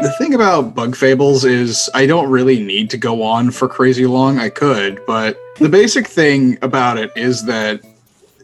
The 0.00 0.12
thing 0.12 0.34
about 0.34 0.74
Bug 0.76 0.94
Fables 0.94 1.44
is 1.44 1.90
I 1.92 2.06
don't 2.06 2.30
really 2.30 2.62
need 2.62 2.88
to 2.90 2.96
go 2.96 3.22
on 3.22 3.50
for 3.50 3.66
crazy 3.66 4.06
long. 4.06 4.38
I 4.38 4.48
could, 4.48 5.00
but 5.06 5.40
the 5.56 5.68
basic 5.68 6.06
thing 6.06 6.56
about 6.62 6.98
it 6.98 7.10
is 7.16 7.44
that, 7.46 7.80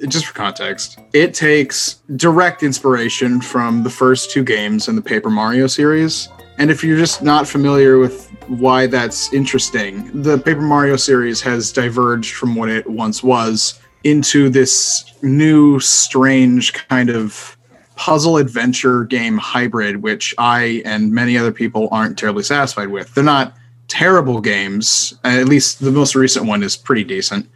just 0.08 0.26
for 0.26 0.34
context, 0.34 0.98
it 1.12 1.32
takes 1.32 2.00
direct 2.16 2.64
inspiration 2.64 3.40
from 3.40 3.84
the 3.84 3.90
first 3.90 4.32
two 4.32 4.42
games 4.42 4.88
in 4.88 4.96
the 4.96 5.02
Paper 5.02 5.30
Mario 5.30 5.68
series. 5.68 6.28
And 6.58 6.70
if 6.70 6.84
you're 6.84 6.98
just 6.98 7.22
not 7.22 7.48
familiar 7.48 7.98
with 7.98 8.30
why 8.48 8.86
that's 8.86 9.32
interesting, 9.32 10.22
the 10.22 10.38
Paper 10.38 10.60
Mario 10.60 10.96
series 10.96 11.40
has 11.40 11.72
diverged 11.72 12.34
from 12.34 12.54
what 12.54 12.68
it 12.68 12.88
once 12.88 13.22
was 13.22 13.80
into 14.04 14.48
this 14.50 15.04
new, 15.22 15.80
strange 15.80 16.72
kind 16.72 17.10
of 17.10 17.56
puzzle 17.96 18.36
adventure 18.36 19.04
game 19.04 19.36
hybrid, 19.38 20.02
which 20.02 20.34
I 20.38 20.82
and 20.84 21.12
many 21.12 21.36
other 21.36 21.52
people 21.52 21.88
aren't 21.90 22.18
terribly 22.18 22.42
satisfied 22.42 22.88
with. 22.88 23.14
They're 23.14 23.24
not 23.24 23.54
terrible 23.88 24.40
games. 24.40 25.14
Uh, 25.24 25.28
at 25.28 25.48
least 25.48 25.80
the 25.80 25.90
most 25.90 26.14
recent 26.14 26.46
one 26.46 26.62
is 26.62 26.76
pretty 26.76 27.04
decent. 27.04 27.48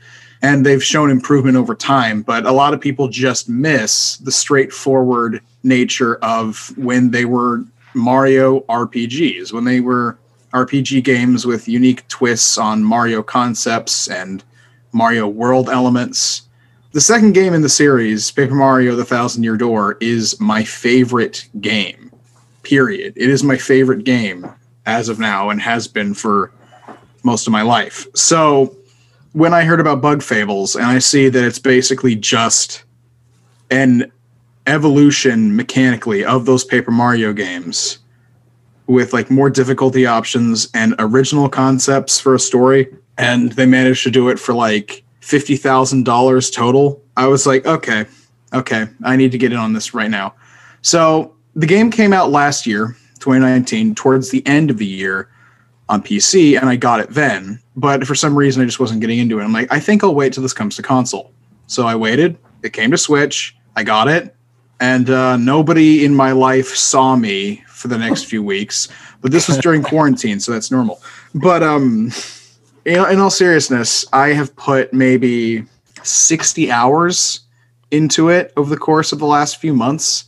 And 0.42 0.64
they've 0.64 0.82
shown 0.82 1.10
improvement 1.10 1.56
over 1.56 1.74
time, 1.74 2.22
but 2.22 2.46
a 2.46 2.52
lot 2.52 2.72
of 2.72 2.80
people 2.80 3.08
just 3.08 3.48
miss 3.48 4.18
the 4.18 4.30
straightforward 4.30 5.40
nature 5.64 6.16
of 6.16 6.72
when 6.76 7.10
they 7.10 7.24
were 7.24 7.64
Mario 7.94 8.60
RPGs, 8.60 9.52
when 9.52 9.64
they 9.64 9.80
were 9.80 10.18
RPG 10.52 11.04
games 11.04 11.46
with 11.46 11.68
unique 11.68 12.06
twists 12.08 12.56
on 12.58 12.82
Mario 12.82 13.22
concepts 13.22 14.08
and 14.08 14.42
Mario 14.92 15.28
world 15.28 15.68
elements. 15.68 16.42
The 16.92 17.00
second 17.00 17.32
game 17.32 17.52
in 17.52 17.62
the 17.62 17.68
series, 17.68 18.30
Paper 18.30 18.54
Mario 18.54 18.96
The 18.96 19.04
Thousand 19.04 19.42
Year 19.42 19.56
Door, 19.56 19.98
is 20.00 20.40
my 20.40 20.64
favorite 20.64 21.46
game. 21.60 22.10
Period. 22.62 23.12
It 23.16 23.28
is 23.28 23.44
my 23.44 23.58
favorite 23.58 24.04
game 24.04 24.46
as 24.86 25.08
of 25.08 25.18
now 25.18 25.50
and 25.50 25.60
has 25.60 25.86
been 25.86 26.14
for 26.14 26.50
most 27.24 27.46
of 27.46 27.52
my 27.52 27.62
life. 27.62 28.06
So 28.14 28.74
when 29.32 29.52
I 29.52 29.64
heard 29.64 29.80
about 29.80 30.00
Bug 30.00 30.22
Fables 30.22 30.74
and 30.74 30.86
I 30.86 30.98
see 30.98 31.28
that 31.28 31.44
it's 31.44 31.58
basically 31.58 32.14
just 32.14 32.84
an 33.70 34.10
evolution 34.68 35.56
mechanically 35.56 36.24
of 36.24 36.46
those 36.46 36.64
Paper 36.64 36.90
Mario 36.90 37.32
games 37.32 37.98
with 38.86 39.12
like 39.12 39.30
more 39.30 39.50
difficulty 39.50 40.06
options 40.06 40.68
and 40.74 40.94
original 40.98 41.48
concepts 41.48 42.20
for 42.20 42.34
a 42.34 42.38
story, 42.38 42.94
and 43.16 43.52
they 43.52 43.66
managed 43.66 44.02
to 44.04 44.10
do 44.10 44.28
it 44.28 44.38
for 44.38 44.54
like 44.54 45.04
fifty 45.20 45.56
thousand 45.56 46.04
dollars 46.04 46.50
total. 46.50 47.02
I 47.16 47.26
was 47.26 47.46
like, 47.46 47.66
okay, 47.66 48.06
okay, 48.54 48.86
I 49.04 49.16
need 49.16 49.32
to 49.32 49.38
get 49.38 49.52
in 49.52 49.58
on 49.58 49.72
this 49.72 49.94
right 49.94 50.10
now. 50.10 50.34
So 50.82 51.34
the 51.54 51.66
game 51.66 51.90
came 51.90 52.12
out 52.12 52.30
last 52.30 52.66
year, 52.66 52.96
2019, 53.18 53.94
towards 53.94 54.30
the 54.30 54.46
end 54.46 54.70
of 54.70 54.78
the 54.78 54.86
year 54.86 55.28
on 55.88 56.02
PC, 56.02 56.58
and 56.58 56.68
I 56.68 56.76
got 56.76 57.00
it 57.00 57.10
then. 57.10 57.60
But 57.76 58.06
for 58.06 58.14
some 58.14 58.36
reason, 58.36 58.62
I 58.62 58.66
just 58.66 58.80
wasn't 58.80 59.00
getting 59.00 59.18
into 59.18 59.40
it. 59.40 59.44
I'm 59.44 59.52
like, 59.52 59.72
I 59.72 59.80
think 59.80 60.04
I'll 60.04 60.14
wait 60.14 60.32
till 60.32 60.42
this 60.42 60.52
comes 60.52 60.76
to 60.76 60.82
console. 60.82 61.32
So 61.66 61.86
I 61.86 61.94
waited. 61.94 62.38
It 62.62 62.72
came 62.72 62.90
to 62.90 62.98
Switch. 62.98 63.56
I 63.76 63.82
got 63.84 64.08
it, 64.08 64.34
and 64.80 65.10
uh, 65.10 65.36
nobody 65.36 66.04
in 66.04 66.14
my 66.14 66.32
life 66.32 66.68
saw 66.68 67.16
me 67.16 67.62
for 67.68 67.88
the 67.88 67.98
next 67.98 68.24
few 68.24 68.42
weeks. 68.42 68.88
But 69.20 69.32
this 69.32 69.48
was 69.48 69.58
during 69.62 69.82
quarantine, 69.82 70.40
so 70.40 70.52
that's 70.52 70.70
normal. 70.70 71.00
But 71.34 71.62
um, 71.62 72.12
in, 72.84 72.96
in 73.10 73.18
all 73.18 73.30
seriousness, 73.30 74.04
I 74.12 74.28
have 74.28 74.54
put 74.56 74.92
maybe 74.92 75.64
60 76.02 76.70
hours 76.70 77.40
into 77.90 78.28
it 78.28 78.52
over 78.56 78.70
the 78.70 78.80
course 78.80 79.12
of 79.12 79.18
the 79.18 79.26
last 79.26 79.58
few 79.58 79.74
months. 79.74 80.24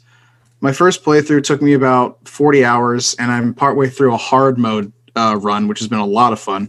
My 0.60 0.72
first 0.72 1.04
playthrough 1.04 1.44
took 1.44 1.62
me 1.62 1.72
about 1.72 2.28
40 2.28 2.64
hours, 2.64 3.14
and 3.18 3.30
I'm 3.30 3.54
partway 3.54 3.88
through 3.88 4.14
a 4.14 4.18
hard 4.18 4.58
mode 4.58 4.92
uh, 5.16 5.38
run, 5.40 5.68
which 5.68 5.78
has 5.78 5.88
been 5.88 5.98
a 5.98 6.06
lot 6.06 6.32
of 6.32 6.40
fun. 6.40 6.68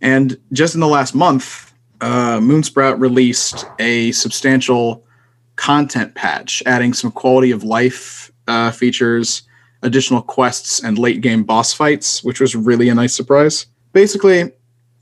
And 0.00 0.38
just 0.52 0.74
in 0.74 0.80
the 0.80 0.88
last 0.88 1.14
month, 1.14 1.72
uh, 2.00 2.38
Moonsprout 2.38 3.00
released 3.00 3.66
a 3.78 4.12
substantial 4.12 5.04
content 5.60 6.14
patch, 6.14 6.62
adding 6.64 6.94
some 6.94 7.12
quality 7.12 7.50
of 7.50 7.62
life 7.62 8.32
uh, 8.48 8.70
features, 8.70 9.42
additional 9.82 10.22
quests, 10.22 10.82
and 10.82 10.98
late 10.98 11.20
game 11.20 11.44
boss 11.44 11.74
fights, 11.74 12.24
which 12.24 12.40
was 12.40 12.56
really 12.56 12.88
a 12.88 12.94
nice 12.94 13.14
surprise. 13.14 13.66
Basically, 13.92 14.50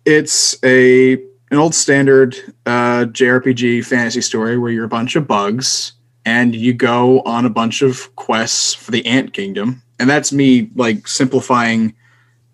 it's 0.04 0.62
a 0.64 1.12
an 1.50 1.58
old 1.58 1.76
standard 1.76 2.36
uh, 2.66 3.06
JRPG 3.06 3.86
fantasy 3.86 4.20
story 4.20 4.58
where 4.58 4.72
you're 4.72 4.84
a 4.84 4.88
bunch 4.88 5.14
of 5.14 5.28
bugs 5.28 5.92
and 6.26 6.54
you 6.56 6.74
go 6.74 7.20
on 7.20 7.46
a 7.46 7.50
bunch 7.50 7.80
of 7.80 8.14
quests 8.16 8.74
for 8.74 8.90
the 8.90 9.06
Ant 9.06 9.32
Kingdom, 9.32 9.80
and 10.00 10.10
that's 10.10 10.32
me 10.32 10.70
like 10.74 11.06
simplifying 11.06 11.94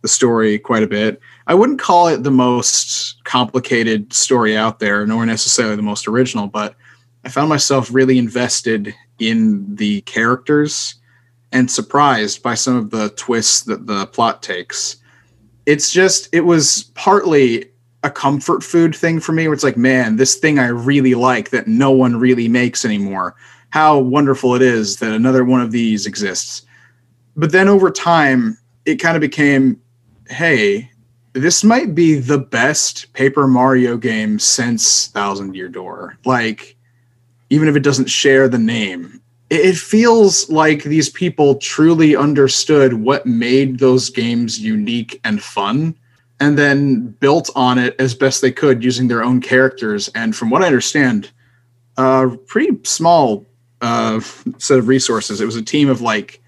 the 0.03 0.09
story 0.09 0.59
quite 0.59 0.83
a 0.83 0.87
bit. 0.87 1.21
I 1.47 1.55
wouldn't 1.55 1.79
call 1.79 2.09
it 2.09 2.23
the 2.23 2.31
most 2.31 3.25
complicated 3.25 4.13
story 4.13 4.55
out 4.55 4.79
there, 4.79 5.07
nor 5.07 5.25
necessarily 5.25 5.77
the 5.77 5.83
most 5.83 6.07
original, 6.07 6.47
but 6.49 6.77
I 7.25 7.29
found 7.31 7.49
myself 7.49 7.93
really 7.93 8.19
invested 8.19 8.95
in 9.19 9.75
the 9.75 10.03
characters 10.03 10.97
and 11.53 11.71
surprised 11.71 12.43
by 12.43 12.55
some 12.55 12.77
of 12.77 12.91
the 12.91 13.11
twists 13.11 13.63
that 13.63 13.87
the 13.87 14.07
plot 14.07 14.43
takes. 14.43 14.97
It's 15.67 15.93
just, 15.93 16.29
it 16.33 16.43
was 16.43 16.91
partly 16.95 17.71
a 18.03 18.11
comfort 18.11 18.63
food 18.63 18.95
thing 18.95 19.19
for 19.21 19.33
me 19.33 19.49
where 19.49 19.55
it's 19.55 19.65
like, 19.65 19.79
man, 19.79 20.17
this 20.17 20.37
thing 20.37 20.59
I 20.59 20.67
really 20.67 21.15
like 21.15 21.51
that 21.51 21.67
no 21.67 21.91
one 21.91 22.17
really 22.17 22.49
makes 22.49 22.85
anymore. 22.85 23.35
How 23.71 23.99
wonderful 23.99 24.55
it 24.55 24.63
is 24.63 24.99
that 24.99 25.13
another 25.13 25.45
one 25.45 25.63
of 25.63 25.71
these 25.71 26.07
exists. 26.07 26.63
But 27.37 27.53
then 27.53 27.69
over 27.69 27.91
time, 27.91 28.59
it 28.85 28.97
kind 28.97 29.17
of 29.17 29.21
became, 29.21 29.81
hey, 30.29 30.91
this 31.33 31.65
might 31.65 31.95
be 31.95 32.15
the 32.15 32.39
best 32.39 33.13
Paper 33.15 33.49
Mario 33.49 33.97
game 33.97 34.39
since 34.39 35.09
Thousand 35.09 35.57
Year 35.57 35.69
Door. 35.69 36.19
Like, 36.25 36.74
even 37.55 37.69
if 37.69 37.77
it 37.77 37.85
doesn't 37.85 38.11
share 38.11 38.49
the 38.49 38.59
name, 38.59 39.21
it 39.49 39.77
feels 39.77 40.51
like 40.51 40.83
these 40.83 41.09
people 41.09 41.55
truly 41.57 42.17
understood 42.17 42.95
what 42.95 43.27
made 43.27 43.79
those 43.79 44.11
games 44.11 44.59
unique 44.59 45.21
and 45.23 45.41
fun 45.41 45.95
and 46.41 46.59
then 46.59 47.07
built 47.21 47.51
on 47.55 47.79
it 47.79 47.95
as 48.01 48.13
best 48.15 48.41
they 48.41 48.51
could 48.51 48.83
using 48.83 49.07
their 49.07 49.23
own 49.23 49.41
characters. 49.41 50.09
And 50.17 50.35
from 50.35 50.51
what 50.51 50.63
I 50.63 50.67
understand, 50.67 51.31
a 51.97 52.37
pretty 52.47 52.77
small 52.83 53.47
uh, 53.81 54.19
set 54.59 54.79
of 54.79 54.89
resources. 54.89 55.41
It 55.41 55.47
was 55.47 55.57
a 55.57 55.63
team 55.63 55.89
of 55.89 56.01
like 56.01 56.43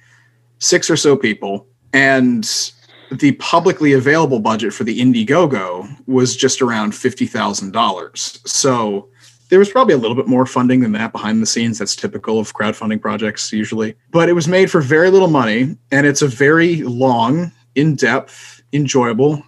six 0.58 0.90
or 0.90 0.96
so 0.96 1.16
people. 1.16 1.66
and 1.92 2.72
the 3.12 3.32
publicly 3.32 3.92
available 3.92 4.40
budget 4.40 4.72
for 4.72 4.82
the 4.82 5.00
Indiegogo 5.00 5.86
was 6.08 6.36
just 6.36 6.60
around 6.60 6.92
fifty 6.92 7.26
thousand 7.26 7.72
dollars. 7.72 8.40
So 8.44 9.08
there 9.48 9.58
was 9.58 9.70
probably 9.70 9.94
a 9.94 9.98
little 9.98 10.16
bit 10.16 10.26
more 10.26 10.46
funding 10.46 10.80
than 10.80 10.92
that 10.92 11.12
behind 11.12 11.40
the 11.40 11.46
scenes. 11.46 11.78
That's 11.78 11.94
typical 11.94 12.38
of 12.38 12.52
crowdfunding 12.54 13.00
projects 13.00 13.52
usually. 13.52 13.94
But 14.10 14.28
it 14.28 14.32
was 14.32 14.48
made 14.48 14.70
for 14.70 14.80
very 14.80 15.10
little 15.10 15.28
money, 15.28 15.76
and 15.92 16.06
it's 16.06 16.22
a 16.22 16.28
very 16.28 16.82
long, 16.82 17.52
in 17.74 17.94
depth, 17.94 18.62
enjoyable, 18.72 19.42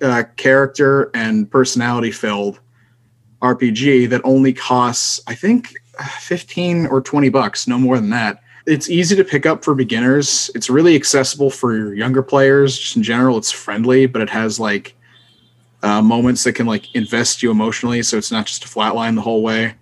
uh, 0.00 0.24
character 0.36 1.10
and 1.14 1.50
personality 1.50 2.10
filled 2.10 2.60
RPG 3.42 4.08
that 4.10 4.20
only 4.24 4.52
costs, 4.52 5.20
I 5.26 5.34
think, 5.34 5.74
15 6.20 6.86
or 6.86 7.00
20 7.00 7.28
bucks, 7.28 7.66
no 7.66 7.78
more 7.78 7.96
than 7.96 8.10
that. 8.10 8.40
It's 8.66 8.88
easy 8.88 9.16
to 9.16 9.24
pick 9.24 9.44
up 9.44 9.64
for 9.64 9.74
beginners. 9.74 10.50
It's 10.54 10.70
really 10.70 10.94
accessible 10.94 11.50
for 11.50 11.92
younger 11.94 12.22
players. 12.22 12.78
Just 12.78 12.96
in 12.96 13.02
general, 13.02 13.36
it's 13.36 13.50
friendly, 13.50 14.06
but 14.06 14.22
it 14.22 14.30
has 14.30 14.60
like 14.60 14.94
uh, 15.82 16.00
moments 16.00 16.44
that 16.44 16.54
can 16.54 16.66
like 16.66 16.94
invest 16.94 17.42
you 17.42 17.50
emotionally. 17.50 18.02
So 18.02 18.16
it's 18.16 18.32
not 18.32 18.46
just 18.46 18.64
a 18.64 18.68
flat 18.68 18.94
line 18.94 19.14
the 19.14 19.22
whole 19.22 19.42
way. 19.42 19.74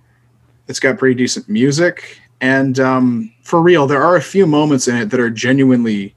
It's 0.69 0.81
got 0.81 0.99
pretty 0.99 1.15
decent 1.15 1.49
music. 1.49 2.21
And 2.41 2.81
um, 2.81 3.33
for 3.43 3.61
real, 3.61 3.87
there 3.87 4.03
are 4.03 4.17
a 4.17 4.23
few 4.23 4.47
moments 4.47 4.89
in 4.89 4.97
it 4.97 5.11
that 5.11 5.21
are 5.21 5.31
genuinely, 5.31 6.15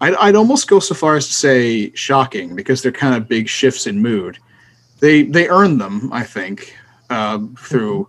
I'd, 0.00 0.14
I'd 0.16 0.36
almost 0.36 0.68
go 0.68 0.78
so 0.78 0.94
far 0.94 1.16
as 1.16 1.26
to 1.28 1.32
say 1.32 1.90
shocking 1.94 2.54
because 2.54 2.82
they're 2.82 2.92
kind 2.92 3.14
of 3.14 3.28
big 3.28 3.48
shifts 3.48 3.86
in 3.86 4.02
mood. 4.02 4.38
They 5.00 5.22
they 5.22 5.48
earn 5.48 5.78
them, 5.78 6.10
I 6.12 6.22
think, 6.22 6.74
uh, 7.10 7.40
through 7.58 8.08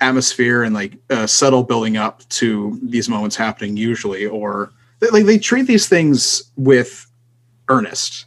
atmosphere 0.00 0.64
and 0.64 0.74
like 0.74 0.98
uh, 1.10 1.26
subtle 1.26 1.62
building 1.62 1.96
up 1.96 2.28
to 2.28 2.78
these 2.82 3.08
moments 3.08 3.36
happening 3.36 3.76
usually, 3.76 4.26
or 4.26 4.72
they, 5.00 5.08
like 5.08 5.24
they 5.24 5.38
treat 5.38 5.66
these 5.66 5.88
things 5.88 6.50
with 6.56 7.06
earnest 7.68 8.26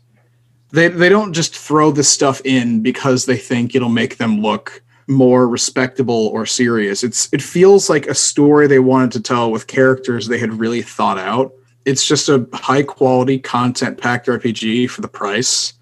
they 0.76 0.90
they 0.90 1.10
don't 1.10 1.34
just 1.34 1.56
throw 1.56 1.92
this 1.92 2.10
stuff 2.10 2.42
in 2.44 2.82
because 2.82 3.26
they 3.26 3.38
think 3.38 3.74
it'll 3.74 3.90
make 3.90 4.18
them 4.18 4.42
look 4.42 4.84
more 5.08 5.48
respectable 5.48 6.28
or 6.28 6.46
serious. 6.46 7.04
It's 7.04 7.32
it 7.34 7.42
feels 7.42 7.90
like 7.90 8.08
a 8.08 8.16
story 8.16 8.68
they 8.68 8.80
wanted 8.80 9.12
to 9.14 9.22
tell 9.22 9.52
with 9.52 9.68
characters 9.68 10.28
they 10.28 10.38
had 10.38 10.60
really 10.60 10.82
thought 10.82 11.18
out. 11.18 11.54
It's 11.86 12.06
just 12.06 12.30
a 12.30 12.48
high 12.54 12.84
quality 12.84 13.40
content 13.40 14.00
packed 14.00 14.28
RPG 14.28 14.90
for 14.90 15.02
the 15.02 15.08
price. 15.08 15.74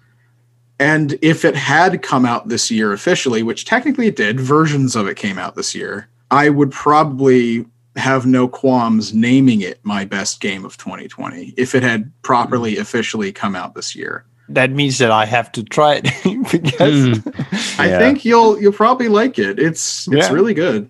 And 0.78 1.18
if 1.22 1.44
it 1.44 1.54
had 1.54 2.02
come 2.02 2.26
out 2.26 2.48
this 2.48 2.70
year 2.70 2.92
officially, 2.92 3.42
which 3.42 3.64
technically 3.64 4.08
it 4.08 4.16
did, 4.16 4.40
versions 4.40 4.96
of 4.96 5.06
it 5.06 5.16
came 5.16 5.38
out 5.38 5.54
this 5.54 5.74
year, 5.74 6.08
I 6.30 6.50
would 6.50 6.72
probably 6.72 7.64
have 7.96 8.26
no 8.26 8.48
qualms 8.48 9.14
naming 9.14 9.60
it 9.60 9.78
my 9.84 10.04
best 10.04 10.40
game 10.40 10.64
of 10.64 10.76
2020 10.76 11.54
if 11.56 11.76
it 11.76 11.82
had 11.82 12.12
properly 12.22 12.74
hmm. 12.74 12.82
officially 12.82 13.32
come 13.32 13.54
out 13.54 13.74
this 13.74 13.94
year 13.94 14.26
that 14.48 14.70
means 14.70 14.98
that 14.98 15.10
I 15.10 15.24
have 15.24 15.50
to 15.52 15.62
try 15.62 16.00
it 16.02 16.02
because 16.50 17.18
mm. 17.18 17.78
I 17.78 17.98
think 17.98 18.24
you'll 18.24 18.60
you'll 18.60 18.72
probably 18.72 19.08
like 19.08 19.38
it. 19.38 19.58
It's 19.58 20.06
it's 20.08 20.28
yeah. 20.28 20.32
really 20.32 20.54
good. 20.54 20.88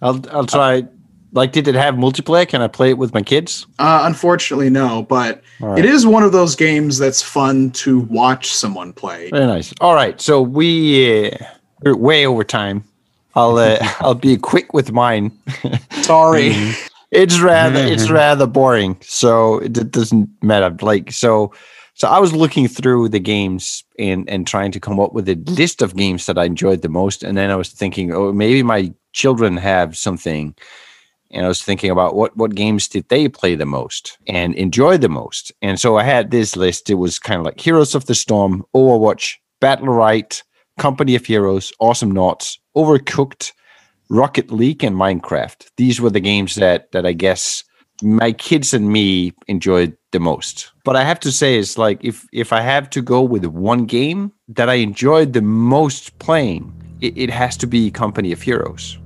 I'll 0.00 0.20
I'll 0.30 0.46
try. 0.46 0.84
Like, 1.34 1.52
did 1.52 1.66
it 1.66 1.74
have 1.74 1.94
multiplayer? 1.94 2.46
Can 2.46 2.60
I 2.60 2.68
play 2.68 2.90
it 2.90 2.98
with 2.98 3.14
my 3.14 3.22
kids? 3.22 3.66
Uh, 3.78 4.02
unfortunately, 4.04 4.68
no. 4.68 5.04
But 5.04 5.42
right. 5.60 5.78
it 5.78 5.86
is 5.86 6.04
one 6.04 6.22
of 6.22 6.32
those 6.32 6.54
games 6.54 6.98
that's 6.98 7.22
fun 7.22 7.70
to 7.70 8.00
watch 8.00 8.52
someone 8.52 8.92
play. 8.92 9.30
Very 9.30 9.46
nice. 9.46 9.72
All 9.80 9.94
right, 9.94 10.20
so 10.20 10.42
we 10.42 11.24
uh, 11.24 11.30
we're 11.82 11.96
way 11.96 12.26
over 12.26 12.44
time. 12.44 12.84
I'll 13.34 13.56
uh, 13.56 13.78
I'll 14.00 14.14
be 14.14 14.36
quick 14.36 14.74
with 14.74 14.92
mine. 14.92 15.32
Sorry. 16.02 16.50
Mm-hmm. 16.50 16.86
it's 17.10 17.40
rather 17.40 17.80
it's 17.80 18.10
rather 18.10 18.46
boring, 18.46 18.98
so 19.00 19.58
it 19.58 19.90
doesn't 19.90 20.28
matter. 20.42 20.74
Like 20.82 21.12
so 21.12 21.52
so 21.94 22.08
I 22.08 22.18
was 22.18 22.32
looking 22.32 22.68
through 22.68 23.10
the 23.10 23.20
games 23.20 23.84
and 23.98 24.28
and 24.28 24.46
trying 24.46 24.72
to 24.72 24.80
come 24.80 24.98
up 24.98 25.12
with 25.12 25.28
a 25.28 25.36
mm. 25.36 25.58
list 25.58 25.82
of 25.82 25.96
games 25.96 26.26
that 26.26 26.38
I 26.38 26.44
enjoyed 26.44 26.82
the 26.82 26.88
most, 26.88 27.22
and 27.22 27.36
then 27.36 27.50
I 27.50 27.56
was 27.56 27.70
thinking, 27.70 28.12
oh, 28.12 28.32
maybe 28.32 28.62
my 28.62 28.92
children 29.12 29.56
have 29.56 29.96
something. 29.96 30.54
And 31.34 31.46
I 31.46 31.48
was 31.48 31.62
thinking 31.62 31.90
about 31.90 32.14
what 32.14 32.36
what 32.36 32.54
games 32.54 32.88
did 32.88 33.08
they 33.08 33.28
play 33.28 33.54
the 33.54 33.66
most 33.66 34.18
and 34.26 34.54
enjoy 34.54 34.98
the 34.98 35.08
most. 35.08 35.52
And 35.62 35.80
so 35.80 35.96
I 35.96 36.02
had 36.02 36.30
this 36.30 36.56
list. 36.56 36.90
It 36.90 36.94
was 36.96 37.18
kind 37.18 37.38
of 37.38 37.46
like 37.46 37.60
Heroes 37.60 37.94
of 37.94 38.06
the 38.06 38.14
Storm, 38.14 38.64
Overwatch, 38.74 39.36
Battlerite, 39.60 40.42
Company 40.78 41.14
of 41.14 41.24
Heroes, 41.24 41.72
Awesomenauts, 41.80 42.58
Overcooked, 42.76 43.52
Rocket 44.10 44.50
League, 44.50 44.84
and 44.84 44.96
Minecraft. 44.96 45.68
These 45.78 46.02
were 46.02 46.10
the 46.10 46.20
games 46.20 46.54
that 46.56 46.92
that 46.92 47.06
I 47.06 47.12
guess 47.12 47.64
my 48.02 48.32
kids 48.32 48.74
and 48.74 48.92
me 48.92 49.32
enjoyed 49.46 49.96
the 50.12 50.20
most. 50.20 50.70
But 50.84 50.96
I 50.96 51.04
have 51.04 51.20
to 51.20 51.32
say, 51.32 51.58
it's 51.58 51.76
like 51.76 51.98
if 52.04 52.26
if 52.32 52.52
I 52.52 52.60
have 52.60 52.88
to 52.90 53.02
go 53.02 53.22
with 53.22 53.44
one 53.46 53.86
game 53.86 54.32
that 54.48 54.68
I 54.68 54.74
enjoyed 54.74 55.32
the 55.32 55.42
most 55.42 56.18
playing, 56.18 56.72
it, 57.00 57.16
it 57.18 57.30
has 57.30 57.56
to 57.58 57.66
be 57.66 57.90
Company 57.90 58.32
of 58.32 58.40
Heroes. 58.40 58.98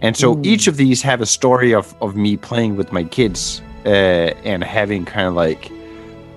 And 0.00 0.16
so 0.16 0.36
Ooh. 0.36 0.42
each 0.44 0.68
of 0.68 0.76
these 0.76 1.02
have 1.02 1.20
a 1.20 1.26
story 1.26 1.74
of, 1.74 1.94
of 2.00 2.14
me 2.14 2.36
playing 2.36 2.76
with 2.76 2.92
my 2.92 3.02
kids 3.02 3.60
uh, 3.84 4.32
and 4.44 4.62
having 4.62 5.04
kind 5.04 5.26
of 5.26 5.34
like 5.34 5.72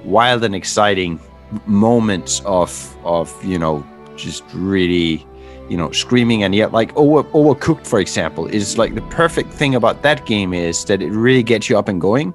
wild 0.03 0.43
and 0.43 0.55
exciting 0.55 1.19
moments 1.65 2.41
of 2.45 2.95
of 3.03 3.29
you 3.43 3.59
know 3.59 3.85
just 4.15 4.43
really 4.53 5.25
you 5.71 5.77
know 5.77 5.89
screaming 5.91 6.43
and 6.43 6.53
yet 6.53 6.73
like 6.73 6.95
over 6.97 7.23
overcooked 7.31 7.87
for 7.87 7.99
example 7.99 8.45
is 8.45 8.77
like 8.77 8.93
the 8.93 9.01
perfect 9.03 9.53
thing 9.53 9.73
about 9.73 10.01
that 10.01 10.25
game 10.25 10.53
is 10.53 10.83
that 10.85 11.01
it 11.01 11.11
really 11.11 11.43
gets 11.43 11.69
you 11.69 11.77
up 11.79 11.87
and 11.87 12.01
going. 12.01 12.33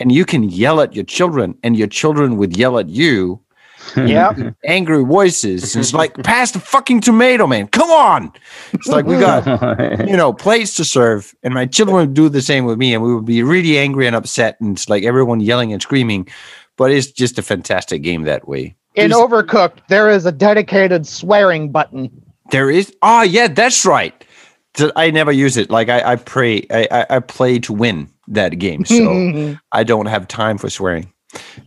And 0.00 0.12
you 0.12 0.26
can 0.26 0.42
yell 0.42 0.80
at 0.80 0.94
your 0.94 1.04
children 1.04 1.56
and 1.62 1.76
your 1.76 1.86
children 1.86 2.36
would 2.36 2.56
yell 2.56 2.78
at 2.78 2.88
you. 2.88 3.40
Yeah. 3.96 4.50
angry 4.66 5.04
voices. 5.04 5.76
It's 5.76 5.94
like 5.94 6.12
pass 6.24 6.50
the 6.50 6.58
fucking 6.58 7.02
tomato 7.02 7.46
man. 7.46 7.68
Come 7.68 7.88
on. 7.88 8.32
It's 8.72 8.88
like 8.88 9.06
we 9.06 9.16
got 9.16 9.46
you 10.08 10.16
know 10.16 10.32
plates 10.32 10.74
to 10.74 10.84
serve. 10.84 11.32
And 11.44 11.54
my 11.54 11.66
children 11.66 11.96
would 11.96 12.14
do 12.14 12.28
the 12.28 12.42
same 12.42 12.64
with 12.64 12.78
me 12.78 12.94
and 12.94 13.02
we 13.02 13.14
would 13.14 13.24
be 13.24 13.44
really 13.44 13.78
angry 13.78 14.08
and 14.08 14.16
upset 14.16 14.60
and 14.60 14.76
it's 14.76 14.88
like 14.88 15.04
everyone 15.04 15.38
yelling 15.38 15.72
and 15.72 15.80
screaming. 15.80 16.28
But 16.76 16.90
it's 16.90 17.12
just 17.12 17.38
a 17.38 17.42
fantastic 17.42 18.02
game 18.02 18.24
that 18.24 18.48
way. 18.48 18.74
In 18.96 19.10
There's, 19.10 19.22
Overcooked, 19.22 19.86
there 19.88 20.10
is 20.10 20.26
a 20.26 20.32
dedicated 20.32 21.06
swearing 21.06 21.70
button. 21.70 22.10
There 22.50 22.70
is. 22.70 22.94
Oh, 23.02 23.22
yeah, 23.22 23.48
that's 23.48 23.84
right. 23.84 24.24
I 24.94 25.10
never 25.10 25.32
use 25.32 25.56
it. 25.56 25.70
Like 25.70 25.88
I, 25.88 26.12
I 26.12 26.16
pray, 26.16 26.66
I, 26.70 27.06
I 27.08 27.20
play 27.20 27.58
to 27.60 27.72
win 27.72 28.10
that 28.28 28.58
game, 28.58 28.84
so 28.84 29.56
I 29.72 29.84
don't 29.84 30.06
have 30.06 30.28
time 30.28 30.58
for 30.58 30.68
swearing. 30.68 31.12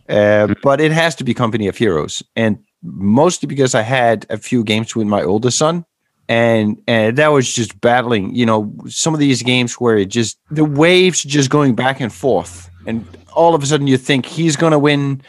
Uh, 0.08 0.54
but 0.62 0.80
it 0.80 0.92
has 0.92 1.14
to 1.16 1.24
be 1.24 1.34
Company 1.34 1.66
of 1.66 1.76
Heroes, 1.76 2.22
and 2.36 2.58
mostly 2.82 3.46
because 3.46 3.74
I 3.74 3.82
had 3.82 4.26
a 4.30 4.38
few 4.38 4.62
games 4.62 4.94
with 4.94 5.06
my 5.06 5.22
older 5.22 5.50
son, 5.50 5.84
and 6.28 6.80
and 6.86 7.18
that 7.18 7.28
was 7.28 7.52
just 7.52 7.80
battling. 7.80 8.34
You 8.34 8.46
know, 8.46 8.72
some 8.88 9.12
of 9.12 9.20
these 9.20 9.42
games 9.42 9.74
where 9.74 9.98
it 9.98 10.06
just 10.06 10.38
the 10.50 10.64
waves 10.64 11.22
just 11.22 11.50
going 11.50 11.74
back 11.74 12.00
and 12.00 12.12
forth, 12.12 12.70
and 12.86 13.04
all 13.32 13.54
of 13.54 13.62
a 13.62 13.66
sudden 13.66 13.86
you 13.86 13.96
think 13.96 14.24
he's 14.24 14.56
going 14.56 14.72
to 14.72 14.78
win 14.78 15.22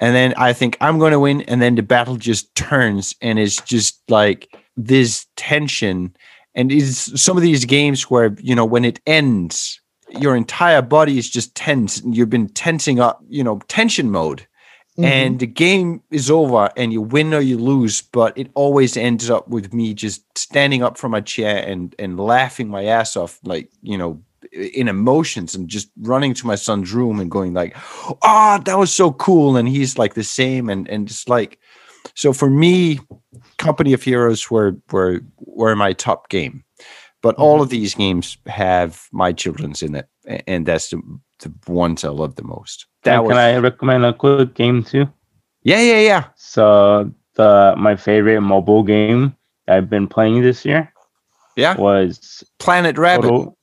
and 0.00 0.14
then 0.14 0.34
I 0.36 0.52
think 0.52 0.76
I'm 0.80 0.98
going 0.98 1.12
to 1.12 1.20
win, 1.20 1.42
and 1.42 1.60
then 1.60 1.74
the 1.74 1.82
battle 1.82 2.16
just 2.16 2.54
turns, 2.54 3.14
and 3.20 3.38
it's 3.38 3.60
just 3.62 4.00
like 4.08 4.48
this 4.78 5.26
tension. 5.36 6.16
And 6.54 6.72
it's 6.72 7.20
some 7.20 7.36
of 7.36 7.42
these 7.42 7.64
games 7.64 8.04
where 8.10 8.34
you 8.40 8.54
know 8.54 8.64
when 8.64 8.84
it 8.84 9.00
ends, 9.06 9.80
your 10.10 10.34
entire 10.34 10.82
body 10.82 11.18
is 11.18 11.28
just 11.28 11.54
tense, 11.54 12.00
and 12.00 12.16
you've 12.16 12.30
been 12.30 12.48
tensing 12.48 13.00
up, 13.00 13.22
you 13.28 13.44
know, 13.44 13.60
tension 13.68 14.10
mode, 14.10 14.46
mm-hmm. 14.92 15.04
and 15.04 15.38
the 15.40 15.46
game 15.46 16.02
is 16.10 16.30
over, 16.30 16.70
and 16.76 16.92
you 16.92 17.02
win 17.02 17.34
or 17.34 17.40
you 17.40 17.58
lose. 17.58 18.00
But 18.00 18.36
it 18.38 18.50
always 18.54 18.96
ends 18.96 19.28
up 19.28 19.48
with 19.48 19.74
me 19.74 19.94
just 19.94 20.22
standing 20.38 20.82
up 20.82 20.96
from 20.96 21.10
my 21.10 21.20
chair 21.20 21.58
and 21.58 21.94
and 21.98 22.18
laughing 22.18 22.68
my 22.68 22.86
ass 22.86 23.16
off, 23.16 23.38
like 23.44 23.70
you 23.82 23.98
know, 23.98 24.22
in 24.52 24.88
emotions 24.88 25.54
and 25.54 25.68
just 25.68 25.90
running 25.98 26.34
to 26.34 26.46
my 26.46 26.54
son's 26.54 26.92
room 26.92 27.20
and 27.20 27.30
going 27.30 27.52
like 27.52 27.76
ah 28.22 28.58
oh, 28.58 28.62
that 28.62 28.78
was 28.78 28.94
so 28.94 29.12
cool 29.12 29.56
and 29.56 29.68
he's 29.68 29.98
like 29.98 30.14
the 30.14 30.22
same 30.22 30.68
and 30.70 30.88
and 30.88 31.08
just 31.08 31.28
like 31.28 31.58
so 32.14 32.32
for 32.32 32.50
me 32.50 33.00
company 33.56 33.92
of 33.92 34.02
heroes 34.02 34.50
were 34.50 34.76
were 34.90 35.20
were 35.38 35.74
my 35.76 35.92
top 35.92 36.28
game 36.28 36.64
but 37.22 37.34
mm-hmm. 37.34 37.42
all 37.42 37.62
of 37.62 37.70
these 37.70 37.94
games 37.94 38.38
have 38.46 39.06
my 39.12 39.32
children's 39.32 39.82
in 39.82 39.94
it 39.94 40.08
and 40.46 40.66
that's 40.66 40.90
the, 40.90 41.00
the 41.40 41.52
ones 41.72 42.04
i 42.04 42.08
love 42.08 42.34
the 42.36 42.44
most 42.44 42.86
that 43.02 43.24
was, 43.24 43.30
can 43.30 43.38
i 43.38 43.56
recommend 43.56 44.04
a 44.04 44.12
quick 44.12 44.54
game 44.54 44.82
too 44.82 45.06
yeah 45.62 45.80
yeah 45.80 46.00
yeah 46.00 46.24
so 46.36 47.10
the 47.34 47.74
my 47.76 47.96
favorite 47.96 48.40
mobile 48.40 48.82
game 48.82 49.34
i've 49.68 49.88
been 49.88 50.06
playing 50.06 50.42
this 50.42 50.64
year 50.64 50.92
yeah 51.56 51.76
was 51.76 52.44
planet 52.58 52.98
rabbit 52.98 53.28
Total, 53.28 53.58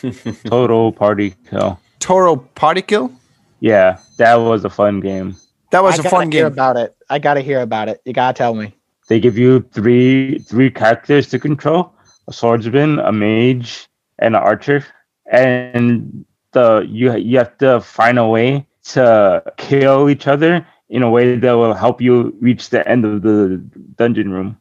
Total 0.44 0.92
Party 0.92 1.34
Kill. 1.48 1.78
Total 1.98 2.36
Party 2.36 2.82
Kill? 2.82 3.12
Yeah, 3.60 3.98
that 4.16 4.36
was 4.36 4.64
a 4.64 4.70
fun 4.70 5.00
game. 5.00 5.36
That 5.70 5.82
was 5.82 5.98
I 6.00 6.06
a 6.06 6.10
fun 6.10 6.30
hear 6.32 6.44
game. 6.44 6.52
about 6.52 6.76
it. 6.76 6.94
I 7.08 7.18
gotta 7.18 7.40
hear 7.40 7.60
about 7.60 7.88
it. 7.88 8.00
You 8.04 8.12
gotta 8.12 8.36
tell 8.36 8.54
me. 8.54 8.74
they 9.08 9.18
give 9.20 9.36
you 9.38 9.60
three 9.72 10.38
three 10.40 10.70
characters 10.70 11.28
to 11.28 11.38
control: 11.38 11.92
a 12.28 12.32
swordsman, 12.32 12.98
a 13.00 13.12
mage, 13.12 13.88
and 14.18 14.34
an 14.36 14.42
archer. 14.42 14.84
And 15.30 16.24
the 16.52 16.86
you 16.88 17.16
you 17.16 17.38
have 17.38 17.56
to 17.58 17.80
find 17.80 18.18
a 18.18 18.26
way 18.26 18.66
to 18.94 19.42
kill 19.56 20.10
each 20.10 20.26
other 20.26 20.66
in 20.88 21.02
a 21.02 21.10
way 21.10 21.36
that 21.36 21.52
will 21.52 21.74
help 21.74 22.00
you 22.00 22.34
reach 22.40 22.70
the 22.70 22.86
end 22.88 23.04
of 23.04 23.22
the 23.22 23.58
dungeon 23.96 24.32
room. 24.32 24.58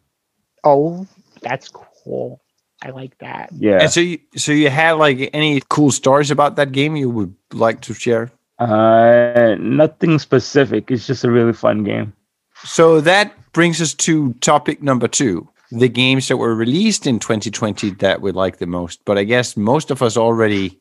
Oh, 0.64 1.08
that's 1.42 1.70
cool. 1.70 2.42
I 2.84 2.92
like 2.92 3.18
that. 3.18 3.50
Yeah. 3.58 3.80
And 3.82 3.92
so 3.92 4.00
you 4.00 4.20
so 4.36 4.52
you 4.52 4.70
had 4.70 4.94
like 4.94 5.30
any 5.34 5.62
cool 5.70 5.92
stories 5.92 6.30
about 6.32 6.56
that 6.58 6.72
game 6.72 6.96
you 6.96 7.10
would 7.10 7.34
like 7.54 7.82
to 7.82 7.94
share? 7.94 8.32
Uh, 8.60 9.56
nothing 9.60 10.20
specific. 10.20 10.92
It's 10.92 11.08
just 11.08 11.24
a 11.24 11.32
really 11.32 11.54
fun 11.54 11.84
game. 11.84 12.14
So 12.64 13.02
that 13.02 13.34
brings 13.54 13.82
us 13.82 13.94
to 13.94 14.34
topic 14.34 14.84
number 14.84 15.08
two 15.08 15.48
the 15.72 15.90
games 15.90 16.28
that 16.28 16.38
were 16.38 16.56
released 16.56 17.06
in 17.06 17.20
2020 17.20 17.92
that 17.92 18.22
we 18.22 18.32
like 18.32 18.58
the 18.58 18.66
most. 18.66 19.06
But 19.06 19.18
I 19.18 19.24
guess 19.24 19.56
most 19.56 19.92
of 19.92 20.02
us 20.02 20.18
already 20.18 20.80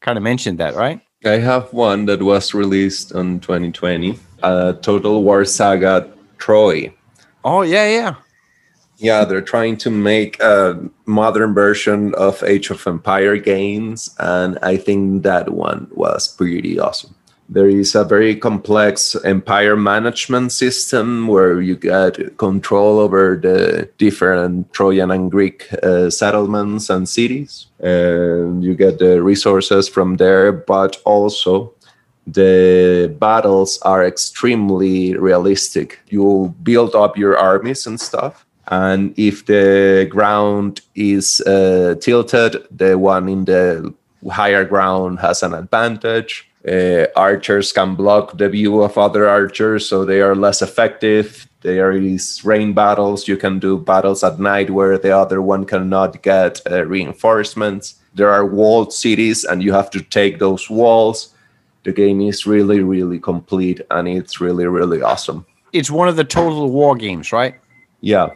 kind 0.00 0.16
of 0.16 0.24
mentioned 0.24 0.58
that, 0.58 0.74
right? 0.74 1.00
I 1.24 1.32
have 1.32 1.72
one 1.72 2.06
that 2.06 2.22
was 2.22 2.54
released 2.54 3.12
on 3.12 3.40
2020, 3.40 4.18
uh, 4.42 4.72
Total 4.74 5.22
War 5.22 5.44
Saga 5.44 6.10
Troy. 6.38 6.94
Oh, 7.44 7.60
yeah, 7.60 7.86
yeah. 7.86 8.14
Yeah, 8.96 9.24
they're 9.24 9.42
trying 9.42 9.76
to 9.78 9.90
make 9.90 10.42
a 10.42 10.78
modern 11.06 11.54
version 11.54 12.14
of 12.14 12.42
Age 12.42 12.70
of 12.70 12.86
Empire 12.86 13.36
games, 13.36 14.14
and 14.18 14.58
I 14.62 14.76
think 14.76 15.22
that 15.22 15.52
one 15.52 15.88
was 15.90 16.28
pretty 16.28 16.78
awesome. 16.78 17.14
There 17.52 17.68
is 17.68 17.96
a 17.96 18.04
very 18.04 18.36
complex 18.36 19.16
empire 19.24 19.74
management 19.74 20.52
system 20.52 21.26
where 21.26 21.60
you 21.60 21.74
get 21.74 22.38
control 22.38 23.00
over 23.00 23.36
the 23.36 23.90
different 23.98 24.72
Trojan 24.72 25.10
and 25.10 25.32
Greek 25.32 25.66
uh, 25.82 26.10
settlements 26.10 26.88
and 26.90 27.08
cities. 27.08 27.66
And 27.80 28.62
you 28.62 28.76
get 28.76 29.00
the 29.00 29.20
resources 29.20 29.88
from 29.88 30.18
there, 30.18 30.52
but 30.52 30.98
also 31.04 31.74
the 32.24 33.12
battles 33.18 33.80
are 33.82 34.06
extremely 34.06 35.16
realistic. 35.16 35.98
You 36.06 36.54
build 36.62 36.94
up 36.94 37.18
your 37.18 37.36
armies 37.36 37.84
and 37.84 38.00
stuff. 38.00 38.46
And 38.68 39.12
if 39.18 39.46
the 39.46 40.06
ground 40.08 40.82
is 40.94 41.40
uh, 41.40 41.96
tilted, 42.00 42.64
the 42.70 42.96
one 42.96 43.28
in 43.28 43.44
the 43.46 43.92
higher 44.30 44.64
ground 44.64 45.18
has 45.18 45.42
an 45.42 45.52
advantage 45.52 46.46
uh, 46.68 47.06
archers 47.16 47.72
can 47.72 47.94
block 47.94 48.36
the 48.36 48.48
view 48.48 48.82
of 48.82 48.98
other 48.98 49.28
archers, 49.28 49.88
so 49.88 50.04
they 50.04 50.20
are 50.20 50.34
less 50.34 50.62
effective. 50.62 51.48
There 51.62 51.92
is 51.92 52.42
rain 52.44 52.72
battles. 52.72 53.28
You 53.28 53.36
can 53.36 53.58
do 53.58 53.78
battles 53.78 54.22
at 54.24 54.38
night 54.38 54.70
where 54.70 54.98
the 54.98 55.16
other 55.16 55.40
one 55.42 55.64
cannot 55.64 56.22
get 56.22 56.60
uh, 56.70 56.84
reinforcements. 56.86 57.94
There 58.14 58.30
are 58.30 58.44
walled 58.46 58.92
cities, 58.92 59.44
and 59.44 59.62
you 59.62 59.72
have 59.72 59.90
to 59.90 60.00
take 60.00 60.38
those 60.38 60.68
walls. 60.70 61.34
The 61.84 61.92
game 61.92 62.20
is 62.20 62.46
really, 62.46 62.80
really 62.80 63.18
complete, 63.18 63.80
and 63.90 64.06
it's 64.08 64.40
really, 64.40 64.66
really 64.66 65.00
awesome. 65.02 65.46
It's 65.72 65.90
one 65.90 66.08
of 66.08 66.16
the 66.16 66.24
Total 66.24 66.68
War 66.70 66.94
games, 66.96 67.32
right? 67.32 67.54
Yeah, 68.00 68.30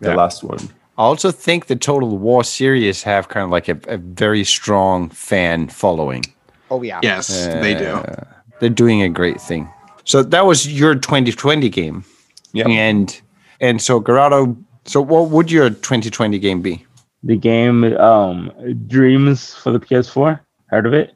the 0.00 0.10
Yeah. 0.10 0.14
last 0.16 0.42
one. 0.44 0.58
I 0.96 1.02
also 1.02 1.30
think 1.30 1.66
the 1.66 1.76
Total 1.76 2.16
War 2.16 2.44
series 2.44 3.02
have 3.02 3.28
kind 3.28 3.44
of 3.44 3.50
like 3.50 3.68
a, 3.68 3.78
a 3.88 3.96
very 3.96 4.44
strong 4.44 5.08
fan 5.10 5.68
following. 5.68 6.22
Oh 6.70 6.82
yeah. 6.82 7.00
Yes, 7.02 7.28
they 7.46 7.74
do. 7.74 7.86
Uh, 7.86 8.24
They're 8.60 8.68
doing 8.70 9.02
a 9.02 9.08
great 9.08 9.40
thing. 9.40 9.68
So 10.04 10.22
that 10.22 10.46
was 10.46 10.66
your 10.68 10.94
2020 10.94 11.68
game. 11.68 12.04
Yeah. 12.52 12.68
And 12.68 13.20
and 13.60 13.80
so 13.82 14.00
Gerardo, 14.00 14.56
so 14.84 15.00
what 15.00 15.30
would 15.30 15.50
your 15.50 15.70
2020 15.70 16.38
game 16.38 16.62
be? 16.62 16.84
The 17.22 17.36
game 17.36 17.84
um 17.96 18.50
Dreams 18.86 19.54
for 19.54 19.72
the 19.72 19.78
PS4. 19.80 20.40
Heard 20.66 20.86
of 20.86 20.94
it? 20.94 21.14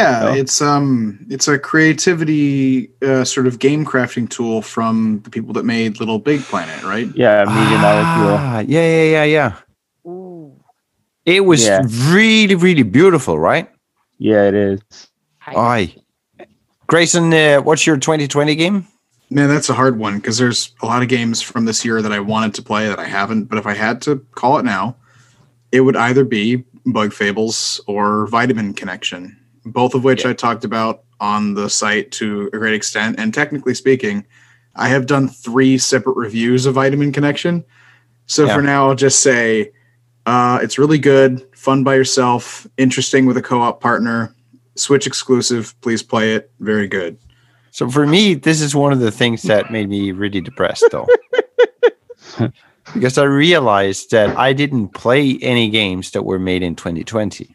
Yeah, 0.00 0.20
No? 0.20 0.32
it's 0.34 0.62
um, 0.62 1.26
it's 1.28 1.48
a 1.48 1.58
creativity 1.58 2.88
uh, 3.02 3.24
sort 3.24 3.46
of 3.48 3.58
game 3.58 3.84
crafting 3.84 4.28
tool 4.30 4.62
from 4.62 5.20
the 5.24 5.30
people 5.30 5.52
that 5.54 5.64
made 5.64 5.98
Little 5.98 6.20
Big 6.20 6.40
Planet, 6.42 6.84
right? 6.84 7.08
Yeah, 7.16 7.44
Media 7.46 7.78
Molecule. 7.78 8.36
Ah, 8.38 8.60
yeah, 8.60 8.86
yeah, 8.86 9.04
yeah, 9.10 9.24
yeah. 9.24 9.52
Ooh, 10.10 10.52
It 11.24 11.44
was 11.44 11.66
Yeah. 11.66 11.82
really, 12.14 12.54
really 12.54 12.84
beautiful, 12.84 13.38
right? 13.40 13.68
Yeah, 14.18 14.44
it 14.44 14.54
is. 14.54 14.80
I, 15.46 15.54
Aye. 15.54 16.46
Grayson, 16.86 17.32
uh, 17.32 17.58
what's 17.60 17.86
your 17.86 17.96
2020 17.96 18.54
game? 18.54 18.86
Man, 19.30 19.48
that's 19.48 19.68
a 19.68 19.74
hard 19.74 19.98
one 19.98 20.16
because 20.16 20.38
there's 20.38 20.72
a 20.82 20.86
lot 20.86 21.02
of 21.02 21.08
games 21.08 21.42
from 21.42 21.66
this 21.66 21.84
year 21.84 22.00
that 22.00 22.12
I 22.12 22.20
wanted 22.20 22.54
to 22.54 22.62
play 22.62 22.88
that 22.88 22.98
I 22.98 23.04
haven't. 23.04 23.44
But 23.44 23.58
if 23.58 23.66
I 23.66 23.74
had 23.74 24.00
to 24.02 24.16
call 24.32 24.58
it 24.58 24.64
now, 24.64 24.96
it 25.70 25.82
would 25.82 25.96
either 25.96 26.24
be 26.24 26.64
Bug 26.86 27.12
Fables 27.12 27.80
or 27.86 28.26
Vitamin 28.28 28.72
Connection, 28.72 29.38
both 29.66 29.94
of 29.94 30.02
which 30.02 30.24
I 30.24 30.32
talked 30.32 30.64
about 30.64 31.04
on 31.20 31.54
the 31.54 31.68
site 31.68 32.10
to 32.12 32.48
a 32.54 32.58
great 32.58 32.74
extent. 32.74 33.16
And 33.18 33.34
technically 33.34 33.74
speaking, 33.74 34.24
I 34.76 34.88
have 34.88 35.04
done 35.06 35.28
three 35.28 35.76
separate 35.76 36.16
reviews 36.16 36.64
of 36.64 36.74
Vitamin 36.74 37.12
Connection. 37.12 37.64
So 38.26 38.46
Yeah. 38.46 38.54
for 38.54 38.62
now, 38.62 38.88
I'll 38.88 38.94
just 38.94 39.20
say 39.20 39.72
uh, 40.24 40.58
it's 40.62 40.78
really 40.78 40.98
good, 40.98 41.46
fun 41.58 41.82
by 41.82 41.96
yourself, 41.96 42.66
interesting 42.76 43.26
with 43.26 43.36
a 43.36 43.42
co 43.42 43.60
op 43.60 43.80
partner, 43.80 44.34
Switch 44.76 45.06
exclusive. 45.08 45.74
Please 45.80 46.02
play 46.02 46.34
it. 46.34 46.52
Very 46.60 46.86
good. 46.86 47.18
So 47.72 47.90
for 47.90 48.06
me, 48.06 48.34
this 48.34 48.60
is 48.60 48.74
one 48.74 48.92
of 48.92 49.00
the 49.00 49.10
things 49.10 49.42
that 49.42 49.72
made 49.72 49.88
me 49.88 50.12
really 50.12 50.40
depressed, 50.40 50.86
though. 50.92 51.08
because 52.94 53.18
I 53.18 53.24
realized 53.24 54.12
that 54.12 54.36
I 54.36 54.52
didn't 54.52 54.90
play 54.90 55.38
any 55.42 55.68
games 55.68 56.12
that 56.12 56.24
were 56.24 56.38
made 56.38 56.62
in 56.62 56.76
2020 56.76 57.54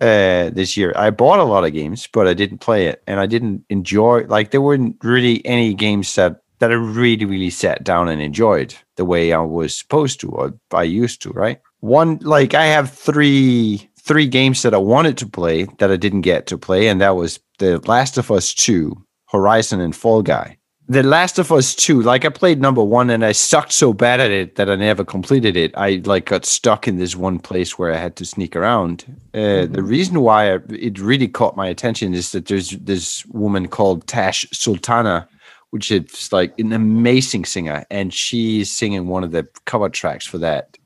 uh, 0.00 0.50
this 0.50 0.76
year. 0.76 0.92
I 0.96 1.10
bought 1.10 1.40
a 1.40 1.44
lot 1.44 1.64
of 1.64 1.72
games, 1.72 2.08
but 2.12 2.26
I 2.26 2.34
didn't 2.34 2.58
play 2.58 2.86
it, 2.86 3.02
and 3.06 3.18
I 3.20 3.26
didn't 3.26 3.64
enjoy. 3.68 4.26
Like 4.26 4.52
there 4.52 4.62
weren't 4.62 4.96
really 5.02 5.44
any 5.44 5.74
games 5.74 6.14
that 6.14 6.40
that 6.60 6.70
I 6.70 6.74
really, 6.74 7.24
really 7.24 7.50
sat 7.50 7.84
down 7.84 8.08
and 8.08 8.20
enjoyed 8.20 8.74
the 8.96 9.04
way 9.04 9.32
I 9.32 9.40
was 9.40 9.76
supposed 9.76 10.20
to 10.20 10.28
or 10.28 10.54
I 10.72 10.84
used 10.84 11.20
to. 11.22 11.30
Right? 11.30 11.60
One 11.80 12.18
like 12.22 12.54
I 12.54 12.66
have 12.66 12.90
three 12.90 13.90
three 14.00 14.26
games 14.26 14.62
that 14.62 14.74
I 14.74 14.78
wanted 14.78 15.16
to 15.18 15.26
play 15.26 15.64
that 15.78 15.90
I 15.90 15.96
didn't 15.96 16.22
get 16.22 16.46
to 16.46 16.58
play, 16.58 16.88
and 16.88 17.00
that 17.00 17.16
was 17.16 17.40
The 17.58 17.78
Last 17.86 18.18
of 18.18 18.30
Us 18.30 18.54
Two, 18.54 19.04
Horizon, 19.28 19.80
and 19.80 19.94
Fall 19.94 20.22
Guy. 20.22 20.56
The 20.90 21.04
Last 21.04 21.38
of 21.38 21.52
Us 21.52 21.76
2, 21.76 22.02
like 22.02 22.24
I 22.24 22.30
played 22.30 22.60
number 22.60 22.82
one 22.82 23.10
and 23.10 23.24
I 23.24 23.30
sucked 23.30 23.70
so 23.70 23.92
bad 23.92 24.18
at 24.18 24.32
it 24.32 24.56
that 24.56 24.68
I 24.68 24.74
never 24.74 25.04
completed 25.04 25.56
it. 25.56 25.70
I 25.76 26.02
like 26.04 26.26
got 26.26 26.44
stuck 26.44 26.88
in 26.88 26.96
this 26.96 27.14
one 27.14 27.38
place 27.38 27.78
where 27.78 27.94
I 27.94 27.96
had 27.96 28.16
to 28.16 28.24
sneak 28.24 28.56
around. 28.56 29.04
Uh, 29.32 29.66
The 29.66 29.84
reason 29.84 30.20
why 30.20 30.54
I, 30.54 30.58
it 30.70 30.98
really 30.98 31.28
caught 31.28 31.56
my 31.56 31.68
attention 31.68 32.12
is 32.12 32.32
that 32.32 32.46
there's 32.46 32.70
this 32.70 33.24
woman 33.26 33.68
called 33.68 34.08
Tash 34.08 34.44
Sultana, 34.52 35.28
which 35.70 35.92
is 35.92 36.32
like 36.32 36.58
an 36.58 36.72
amazing 36.72 37.44
singer, 37.44 37.84
and 37.88 38.12
she's 38.12 38.76
singing 38.76 39.06
one 39.06 39.22
of 39.22 39.30
the 39.30 39.46
cover 39.66 39.90
tracks 39.90 40.26
for 40.26 40.38
that 40.38 40.76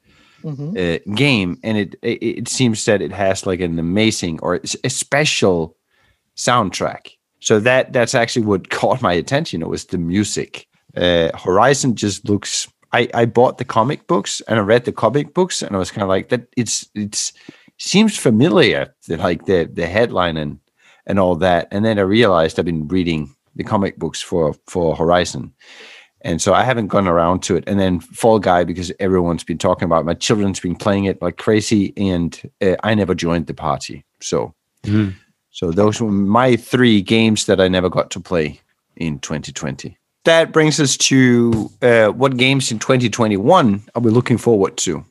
Mhm. 0.45 0.77
uh, 0.77 1.15
game, 1.15 1.59
and 1.63 1.79
it, 1.79 1.95
it 2.03 2.23
it 2.23 2.49
seems 2.49 2.85
that 2.85 3.01
it 3.03 3.13
has 3.13 3.47
like 3.47 3.61
an 3.61 3.79
amazing 3.79 4.39
or 4.43 4.61
a 4.85 4.91
special 4.91 5.77
soundtrack. 6.37 7.11
So 7.41 7.61
that 7.61 7.93
that's 7.93 8.15
actually 8.15 8.47
what 8.47 8.71
caught 8.81 9.03
my 9.03 9.13
attention. 9.13 9.63
It 9.63 9.69
was 9.69 9.85
the 9.87 9.99
music. 9.99 10.67
Uh, 10.97 11.31
Horizon 11.37 11.95
just 11.97 12.29
looks. 12.29 12.69
I 12.93 13.09
I 13.15 13.25
bought 13.27 13.59
the 13.59 13.65
comic 13.65 14.07
books 14.07 14.43
and 14.49 14.59
I 14.59 14.63
read 14.63 14.85
the 14.85 14.93
comic 14.93 15.35
books, 15.35 15.63
and 15.63 15.75
I 15.75 15.79
was 15.79 15.91
kind 15.91 16.03
of 16.03 16.09
like 16.09 16.29
that. 16.29 16.47
It's 16.57 16.89
it's 16.95 17.33
seems 17.79 18.17
familiar, 18.17 18.95
That 19.09 19.21
like 19.21 19.47
the 19.47 19.69
the 19.73 19.87
headline 19.87 20.37
and 20.37 20.59
and 21.07 21.19
all 21.19 21.37
that. 21.37 21.69
And 21.71 21.85
then 21.85 21.99
I 21.99 22.03
realized 22.03 22.59
I've 22.59 22.65
been 22.65 22.89
reading 22.89 23.35
the 23.57 23.65
comic 23.65 23.99
books 23.99 24.23
for 24.23 24.55
for 24.67 24.97
Horizon. 24.97 25.53
And 26.25 26.41
so 26.41 26.55
I 26.55 26.63
haven't 26.65 26.87
gone 26.89 27.07
around 27.07 27.43
to 27.45 27.57
it. 27.57 27.65
And 27.67 27.79
then 27.79 28.01
Fall 28.01 28.39
Guy, 28.39 28.65
because 28.65 28.91
everyone's 28.99 29.45
been 29.45 29.59
talking 29.59 29.85
about 29.85 30.01
it. 30.01 30.07
my 30.07 30.15
children's 30.15 30.59
been 30.59 30.75
playing 30.75 31.05
it 31.05 31.21
like 31.21 31.37
crazy, 31.37 31.93
and 31.97 32.51
uh, 32.63 32.77
I 32.83 32.95
never 32.95 33.15
joined 33.15 33.47
the 33.47 33.55
party. 33.55 34.05
So, 34.21 34.55
Mhm. 34.85 35.15
so 35.51 35.71
those 35.71 36.01
were 36.01 36.11
my 36.11 36.57
three 36.57 37.03
games 37.03 37.45
that 37.45 37.61
I 37.61 37.69
never 37.69 37.91
got 37.91 38.11
to 38.13 38.21
play 38.21 38.61
in 38.97 39.19
2020. 39.19 39.99
That 40.25 40.51
brings 40.53 40.81
us 40.81 40.97
to 40.97 41.71
uh, 41.83 42.09
what 42.09 42.39
games 42.39 42.73
in 42.73 42.79
2021 42.79 43.83
are 43.95 44.01
we 44.03 44.11
looking 44.11 44.39
forward 44.39 44.79
to? 44.79 45.05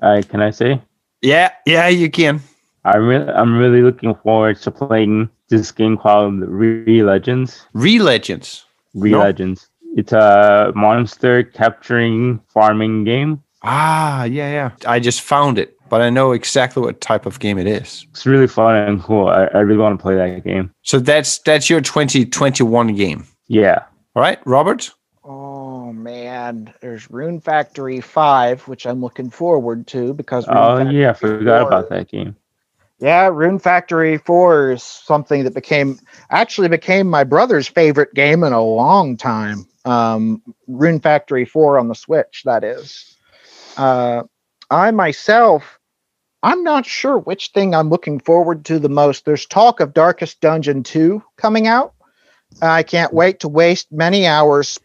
Uh, 0.00 0.22
can 0.28 0.40
I 0.40 0.50
say? 0.50 0.80
Yeah, 1.20 1.50
yeah, 1.66 1.88
you 1.88 2.08
can. 2.10 2.40
I 2.84 2.96
really, 2.98 3.28
I'm 3.32 3.56
really 3.58 3.82
looking 3.82 4.14
forward 4.22 4.60
to 4.62 4.70
playing 4.70 5.28
this 5.48 5.72
game 5.72 5.96
called 5.96 6.40
Re 6.46 7.02
Legends. 7.02 7.66
Re 7.72 7.98
Legends. 7.98 8.64
Re. 8.94 9.14
Legends. 9.16 9.68
It's 9.96 10.12
a 10.12 10.72
monster 10.74 11.42
capturing 11.44 12.40
farming 12.48 13.04
game. 13.04 13.42
Ah, 13.62 14.24
yeah, 14.24 14.50
yeah. 14.50 14.70
I 14.86 15.00
just 15.00 15.22
found 15.22 15.58
it, 15.58 15.78
but 15.88 16.02
I 16.02 16.10
know 16.10 16.32
exactly 16.32 16.82
what 16.82 17.00
type 17.00 17.26
of 17.26 17.38
game 17.38 17.58
it 17.58 17.66
is. 17.66 18.04
It's 18.10 18.26
really 18.26 18.46
fun 18.46 18.76
and 18.76 19.00
cool. 19.00 19.28
I, 19.28 19.44
I 19.46 19.60
really 19.60 19.78
want 19.78 19.98
to 19.98 20.02
play 20.02 20.16
that 20.16 20.44
game. 20.44 20.72
So 20.82 20.98
that's 20.98 21.38
that's 21.38 21.70
your 21.70 21.80
2021 21.80 22.94
game. 22.94 23.26
Yeah. 23.46 23.84
All 24.14 24.22
right, 24.22 24.38
Robert. 24.44 24.90
Oh 25.24 25.92
man. 25.92 26.74
there's 26.80 27.10
Rune 27.10 27.40
Factory 27.40 28.00
5, 28.00 28.68
which 28.68 28.86
I'm 28.86 29.00
looking 29.00 29.30
forward 29.30 29.86
to 29.88 30.12
because 30.12 30.46
Rune 30.46 30.56
Oh 30.58 30.76
Factory 30.78 31.00
yeah, 31.00 31.10
I 31.10 31.14
forgot 31.14 31.60
4 31.60 31.68
about 31.68 31.88
that 31.90 32.08
game. 32.08 32.36
Yeah, 33.00 33.28
Rune 33.28 33.58
Factory 33.58 34.18
4 34.18 34.72
is 34.72 34.82
something 34.82 35.44
that 35.44 35.54
became 35.54 35.98
actually 36.30 36.68
became 36.68 37.08
my 37.08 37.24
brother's 37.24 37.68
favorite 37.68 38.14
game 38.14 38.44
in 38.44 38.52
a 38.52 38.62
long 38.62 39.16
time. 39.16 39.66
Um, 39.84 40.42
Rune 40.68 41.00
Factory 41.00 41.44
4 41.44 41.78
on 41.78 41.88
the 41.88 41.94
Switch, 41.94 42.42
that 42.44 42.64
is. 42.64 43.16
Uh, 43.76 44.22
I 44.70 44.90
myself, 44.92 45.78
I'm 46.42 46.62
not 46.62 46.86
sure 46.86 47.18
which 47.18 47.48
thing 47.48 47.74
I'm 47.74 47.90
looking 47.90 48.20
forward 48.20 48.64
to 48.66 48.78
the 48.78 48.88
most. 48.88 49.24
There's 49.24 49.44
talk 49.46 49.80
of 49.80 49.92
Darkest 49.92 50.40
Dungeon 50.40 50.82
2 50.82 51.22
coming 51.36 51.66
out. 51.66 51.92
I 52.62 52.84
can't 52.84 53.12
wait 53.12 53.40
to 53.40 53.48
waste 53.48 53.90
many 53.90 54.26
hours 54.26 54.78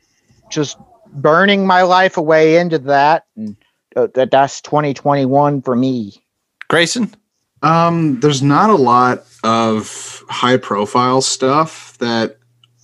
just 0.50 0.78
burning 1.14 1.68
my 1.68 1.84
life 1.84 2.18
away 2.18 2.58
into 2.58 2.80
that. 2.80 3.26
And 3.38 3.56
uh, 3.96 4.08
that- 4.16 4.32
that's 4.32 4.62
2021 4.62 5.62
for 5.62 5.76
me. 5.76 6.24
Grayson? 6.68 7.14
Um, 7.62 8.20
there's 8.20 8.42
not 8.42 8.70
a 8.70 8.76
lot 8.76 9.26
of 9.44 10.24
high 10.30 10.58
profile 10.58 11.22
stuff 11.22 11.98
that 12.00 12.38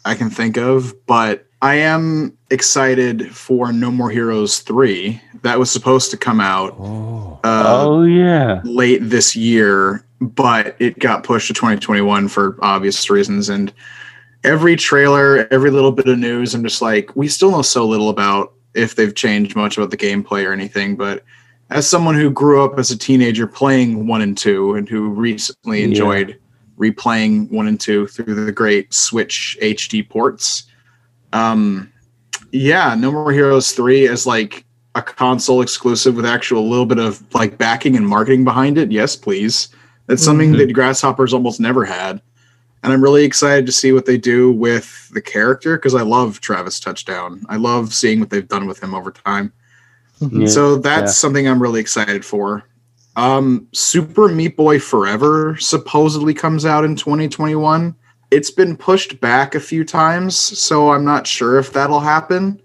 I 0.04 0.16
can 0.16 0.30
think 0.30 0.58
of, 0.58 0.94
but 1.06 1.46
I 1.62 1.76
am 1.76 2.38
excited 2.52 3.34
for 3.36 3.72
No 3.72 3.90
More 3.92 4.10
Heroes 4.10 4.60
3. 4.60 5.20
That 5.44 5.60
was 5.60 5.72
supposed 5.72 6.12
to 6.12 6.18
come 6.18 6.40
out 6.40 6.76
Oh. 6.80 7.40
uh, 7.44 7.64
oh 7.86 8.04
yeah. 8.04 8.62
late 8.66 9.00
this 9.02 9.36
year, 9.36 10.06
but 10.22 10.76
it 10.80 11.00
got 11.00 11.24
pushed 11.24 11.48
to 11.48 11.54
2021 11.54 12.28
for 12.28 12.58
obvious 12.62 13.10
reasons. 13.10 13.50
And 13.50 13.72
every 14.44 14.76
trailer, 14.76 15.48
every 15.52 15.72
little 15.72 15.92
bit 15.92 16.08
of 16.08 16.20
news, 16.20 16.54
I'm 16.54 16.64
just 16.64 16.82
like, 16.82 17.16
we 17.16 17.28
still 17.28 17.52
know 17.52 17.62
so 17.62 17.88
little 17.88 18.10
about 18.10 18.54
if 18.74 18.96
they've 18.96 19.16
changed 19.16 19.56
much 19.56 19.78
about 19.78 19.90
the 19.92 19.98
gameplay 19.98 20.46
or 20.46 20.52
anything. 20.54 20.96
But 20.96 21.24
as 21.70 21.90
someone 21.90 22.16
who 22.16 22.30
grew 22.30 22.64
up 22.64 22.78
as 22.78 22.92
a 22.92 22.98
teenager 22.98 23.48
playing 23.48 24.08
one 24.08 24.22
and 24.22 24.38
two, 24.38 24.76
and 24.76 24.88
who 24.88 25.10
recently 25.10 25.80
Yeah. 25.80 25.86
enjoyed 25.88 26.38
replaying 26.80 27.50
one 27.52 27.68
and 27.68 27.80
two 27.80 28.06
through 28.08 28.36
the 28.46 28.52
great 28.52 28.94
Switch 28.94 29.58
HD 29.62 30.04
ports, 30.04 30.64
um, 31.34 31.90
yeah, 32.52 32.96
No 32.96 33.12
More 33.12 33.32
Heroes 33.32 33.72
3 33.72 34.06
is 34.06 34.26
like 34.26 34.66
a 34.94 35.02
console 35.02 35.62
exclusive 35.62 36.16
with 36.16 36.26
actual 36.26 36.60
a 36.60 36.70
little 36.70 36.86
bit 36.86 37.00
of 37.00 37.22
like 37.34 37.58
backing 37.58 37.96
and 37.98 38.08
marketing 38.08 38.44
behind 38.44 38.78
it. 38.78 38.92
Yes, 38.92 39.16
please. 39.16 39.70
That's 40.08 40.24
something 40.24 40.54
Mhm. 40.54 40.58
that 40.60 40.74
Grasshoppers 40.74 41.34
almost 41.34 41.60
never 41.60 41.84
had. 41.84 42.22
And 42.84 42.94
I'm 42.94 43.02
really 43.02 43.24
excited 43.26 43.66
to 43.66 43.72
see 43.72 43.92
what 43.92 44.06
they 44.06 44.18
do 44.18 44.52
with 44.52 45.10
the 45.10 45.22
character 45.22 45.76
because 45.78 45.96
I 45.96 46.04
love 46.04 46.40
Travis 46.40 46.80
Touchdown. 46.80 47.42
I 47.50 47.56
love 47.58 47.94
seeing 47.94 48.20
what 48.20 48.30
they've 48.30 48.48
done 48.48 48.68
with 48.68 48.82
him 48.84 48.94
over 48.94 49.12
time. 49.12 49.52
Yeah. 50.20 50.48
So 50.48 50.78
that's 50.78 51.10
yeah. 51.10 51.14
something 51.14 51.48
I'm 51.48 51.62
really 51.62 51.82
excited 51.82 52.24
for. 52.24 52.64
Um, 53.16 53.68
Super 53.74 54.28
Meat 54.28 54.58
Boy 54.58 54.80
Forever 54.80 55.56
supposedly 55.58 56.34
comes 56.34 56.66
out 56.66 56.84
in 56.84 56.96
2021. 56.96 57.96
It's 58.32 58.52
been 58.52 58.76
pushed 58.76 59.20
back 59.22 59.56
a 59.56 59.60
few 59.60 59.86
times, 59.86 60.36
so 60.36 60.92
I'm 60.92 61.06
not 61.06 61.26
sure 61.26 61.58
if 61.58 61.72
that'll 61.72 62.00
happen. 62.00 62.62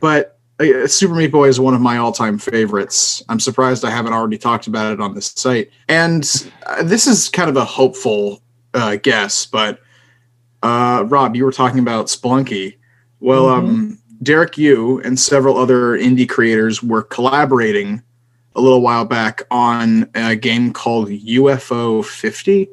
But 0.00 0.38
uh, 0.60 0.86
Super 0.86 1.14
Meat 1.14 1.32
Boy 1.32 1.48
is 1.48 1.60
one 1.60 1.74
of 1.74 1.80
my 1.80 1.98
all-time 1.98 2.38
favorites. 2.38 3.22
I'm 3.28 3.40
surprised 3.40 3.84
I 3.84 3.90
haven't 3.90 4.12
already 4.12 4.38
talked 4.38 4.66
about 4.66 4.92
it 4.92 5.00
on 5.00 5.14
this 5.14 5.26
site. 5.36 5.70
And 5.88 6.50
uh, 6.66 6.82
this 6.82 7.06
is 7.06 7.28
kind 7.28 7.50
of 7.50 7.56
a 7.56 7.64
hopeful 7.64 8.42
uh, 8.72 8.96
guess, 8.96 9.46
but 9.46 9.80
uh, 10.62 11.04
Rob, 11.08 11.36
you 11.36 11.44
were 11.44 11.52
talking 11.52 11.80
about 11.80 12.06
Spelunky. 12.06 12.78
Well, 13.20 13.48
um, 13.48 13.98
Derek 14.24 14.56
Yu 14.58 15.00
and 15.04 15.18
several 15.20 15.56
other 15.58 15.96
indie 15.98 16.28
creators 16.28 16.82
were 16.82 17.02
collaborating 17.02 18.02
a 18.56 18.60
little 18.60 18.80
while 18.80 19.04
back 19.04 19.42
on 19.50 20.08
a 20.14 20.34
game 20.36 20.72
called 20.72 21.08
UFO 21.08 22.04
50, 22.04 22.68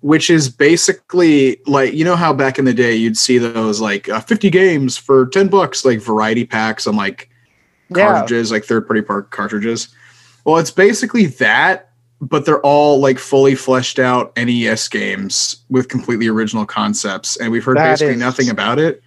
which 0.00 0.28
is 0.30 0.48
basically 0.48 1.58
like, 1.66 1.94
you 1.94 2.04
know, 2.04 2.16
how 2.16 2.32
back 2.32 2.58
in 2.58 2.64
the 2.64 2.74
day 2.74 2.94
you'd 2.94 3.16
see 3.16 3.38
those 3.38 3.80
like 3.80 4.08
uh, 4.08 4.20
50 4.20 4.50
games 4.50 4.96
for 4.96 5.26
10 5.26 5.48
bucks, 5.48 5.84
like 5.84 6.00
variety 6.00 6.44
packs 6.44 6.86
on 6.86 6.96
like 6.96 7.30
Yeah. 7.88 8.06
cartridges, 8.08 8.50
like 8.50 8.64
third 8.64 8.86
party 8.86 9.02
park 9.02 9.30
cartridges. 9.30 9.88
Well, 10.44 10.58
it's 10.58 10.72
basically 10.72 11.26
that, 11.26 11.90
but 12.20 12.44
they're 12.44 12.60
all 12.60 12.98
like 12.98 13.18
fully 13.20 13.54
fleshed 13.54 13.98
out 14.00 14.32
NES 14.36 14.88
games 14.88 15.56
with 15.70 15.88
completely 15.88 16.26
original 16.28 16.66
concepts. 16.66 17.36
And 17.36 17.52
we've 17.52 17.64
heard 17.64 17.76
That 17.76 17.92
basically 17.92 18.14
is- 18.14 18.20
nothing 18.20 18.48
about 18.50 18.78
it 18.80 19.01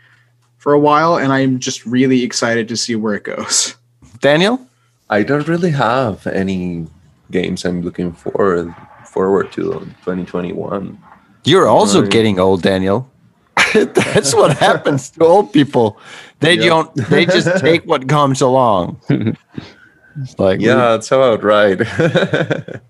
for 0.65 0.73
a 0.73 0.80
while. 0.80 1.15
And 1.17 1.32
I'm 1.32 1.60
just 1.60 1.86
really 1.86 2.23
excited 2.23 2.67
to 2.69 2.75
see 2.75 2.95
where 2.95 3.13
it 3.13 3.23
goes. 3.23 3.75
Daniel? 4.19 4.60
I 5.12 5.21
don't 5.21 5.47
really 5.47 5.69
have 5.69 6.25
any 6.25 6.88
games 7.30 7.63
I'm 7.65 7.84
looking 7.84 8.12
forward 8.13 8.73
forward 9.06 9.51
to 9.54 9.73
in 9.73 9.86
2021. 10.01 10.97
You're 11.43 11.67
also 11.67 12.01
Right. 12.01 12.10
getting 12.10 12.39
old, 12.39 12.63
Daniel. 12.63 13.08
That's 13.75 14.34
what 14.34 14.58
happens 14.58 15.12
to 15.12 15.23
old 15.23 15.54
people. 15.54 15.99
They 16.39 16.56
Yep. 16.56 16.65
don't. 16.65 16.95
They 17.13 17.25
just 17.28 17.58
take 17.63 17.86
what 17.86 18.08
comes 18.10 18.41
along. 18.41 18.97
It's 20.21 20.38
like 20.39 20.62
Yeah, 20.62 20.75
that's 20.75 21.12
about 21.12 21.43
right. 21.43 21.82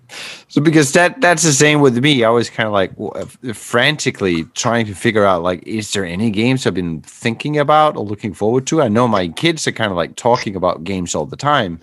So 0.48 0.62
because 0.62 0.92
that 0.92 1.20
that's 1.20 1.42
the 1.42 1.52
same 1.52 1.80
with 1.80 1.98
me. 1.98 2.24
I 2.24 2.30
was 2.30 2.48
kind 2.48 2.66
of 2.66 2.72
like 2.72 2.92
w- 2.92 3.10
uh, 3.10 3.52
frantically 3.52 4.44
trying 4.54 4.86
to 4.86 4.94
figure 4.94 5.24
out 5.24 5.42
like, 5.42 5.62
is 5.66 5.92
there 5.92 6.04
any 6.04 6.30
games 6.30 6.66
I've 6.66 6.72
been 6.72 7.02
thinking 7.02 7.58
about 7.58 7.96
or 7.96 8.04
looking 8.04 8.32
forward 8.32 8.66
to? 8.68 8.80
I 8.80 8.88
know 8.88 9.08
my 9.08 9.28
kids 9.28 9.66
are 9.66 9.72
kind 9.72 9.90
of 9.90 9.96
like 9.96 10.16
talking 10.16 10.56
about 10.56 10.84
games 10.84 11.14
all 11.14 11.26
the 11.26 11.36
time, 11.36 11.80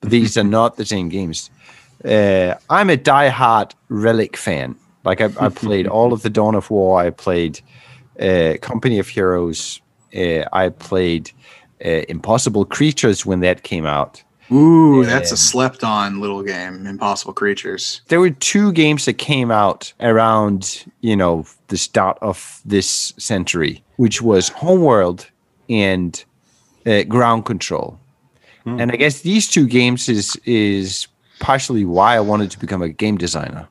but 0.00 0.10
these 0.16 0.36
are 0.36 0.44
not 0.44 0.76
the 0.76 0.84
same 0.84 1.08
games. 1.08 1.50
Uh, 2.04 2.54
I'm 2.68 2.90
a 2.90 2.96
diehard 2.96 3.72
Relic 3.88 4.36
fan. 4.36 4.76
Like 5.04 5.20
I, 5.20 5.30
I 5.40 5.48
played 5.48 5.86
all 5.86 6.12
of 6.12 6.22
the 6.22 6.30
Dawn 6.30 6.54
of 6.54 6.70
War. 6.70 7.00
I 7.00 7.10
played 7.10 7.60
uh, 8.20 8.54
Company 8.60 8.98
of 8.98 9.08
Heroes. 9.08 9.80
Uh, 10.14 10.44
I 10.52 10.68
played 10.68 11.30
uh, 11.84 12.02
Impossible 12.08 12.64
Creatures 12.64 13.24
when 13.24 13.40
that 13.40 13.62
came 13.62 13.86
out. 13.86 14.22
Ooh, 14.50 15.04
that's 15.04 15.32
a 15.32 15.36
slept 15.36 15.84
on 15.84 16.20
little 16.20 16.42
game, 16.42 16.86
Impossible 16.86 17.32
Creatures. 17.32 18.02
there 18.08 18.20
were 18.20 18.30
two 18.30 18.72
games 18.72 19.04
that 19.04 19.14
came 19.14 19.50
out 19.50 19.92
around 20.00 20.84
you 21.00 21.16
know 21.16 21.44
the 21.68 21.76
start 21.76 22.18
of 22.20 22.60
this 22.64 23.12
century 23.18 23.82
which 23.96 24.20
was 24.20 24.48
homeworld 24.48 25.26
and 25.70 26.24
uh, 26.86 27.02
ground 27.04 27.44
control 27.44 27.98
Hmm. 28.64 28.80
and 28.80 28.92
i 28.92 28.96
guess 28.96 29.22
these 29.22 29.48
two 29.48 29.66
games 29.66 30.08
is 30.08 30.36
is 30.44 31.08
partially 31.40 31.84
why 31.84 32.14
i 32.16 32.20
wanted 32.20 32.50
to 32.52 32.58
become 32.60 32.82
a 32.82 32.88
game 32.88 33.16
designer 33.18 33.68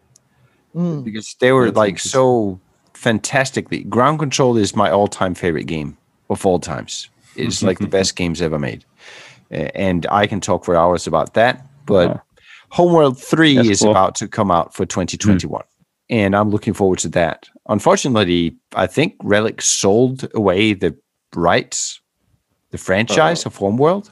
Mm. 0.76 1.04
because 1.04 1.36
they 1.40 1.52
were 1.52 1.66
That's 1.66 1.78
like 1.78 2.00
so 2.00 2.60
fantastically 2.94 3.84
ground 3.84 4.20
control 4.20 4.58
is 4.58 4.76
my 4.76 4.90
all-time 4.90 5.34
favorite 5.36 5.66
game 5.68 5.98
of 6.30 6.46
all 6.46 6.60
times 6.60 7.10
it's 7.36 7.62
like 7.68 7.80
the 7.80 7.88
best 7.88 8.16
games 8.16 8.42
ever 8.42 8.60
made 8.60 8.84
and 9.52 10.06
i 10.12 10.26
can 10.28 10.40
talk 10.40 10.64
for 10.66 10.76
hours 10.76 11.08
about 11.08 11.34
that 11.34 11.66
but 11.86 12.10
Wow. 12.10 12.22
homeworld 12.70 13.18
3 13.22 13.56
That's 13.56 13.70
is 13.70 13.80
cool. 13.82 13.92
about 13.92 14.16
to 14.16 14.28
come 14.28 14.50
out 14.52 14.74
for 14.74 14.86
2021 14.86 15.62
and 16.10 16.36
i'm 16.36 16.50
looking 16.50 16.74
forward 16.74 17.00
to 17.00 17.10
that 17.10 17.48
unfortunately 17.70 18.56
i 18.76 18.88
think 18.88 19.16
relic 19.24 19.62
sold 19.62 20.30
away 20.34 20.74
the 20.74 20.96
rights 21.36 22.02
the 22.72 22.78
franchise 22.78 23.46
of 23.46 23.56
homeworld 23.58 24.12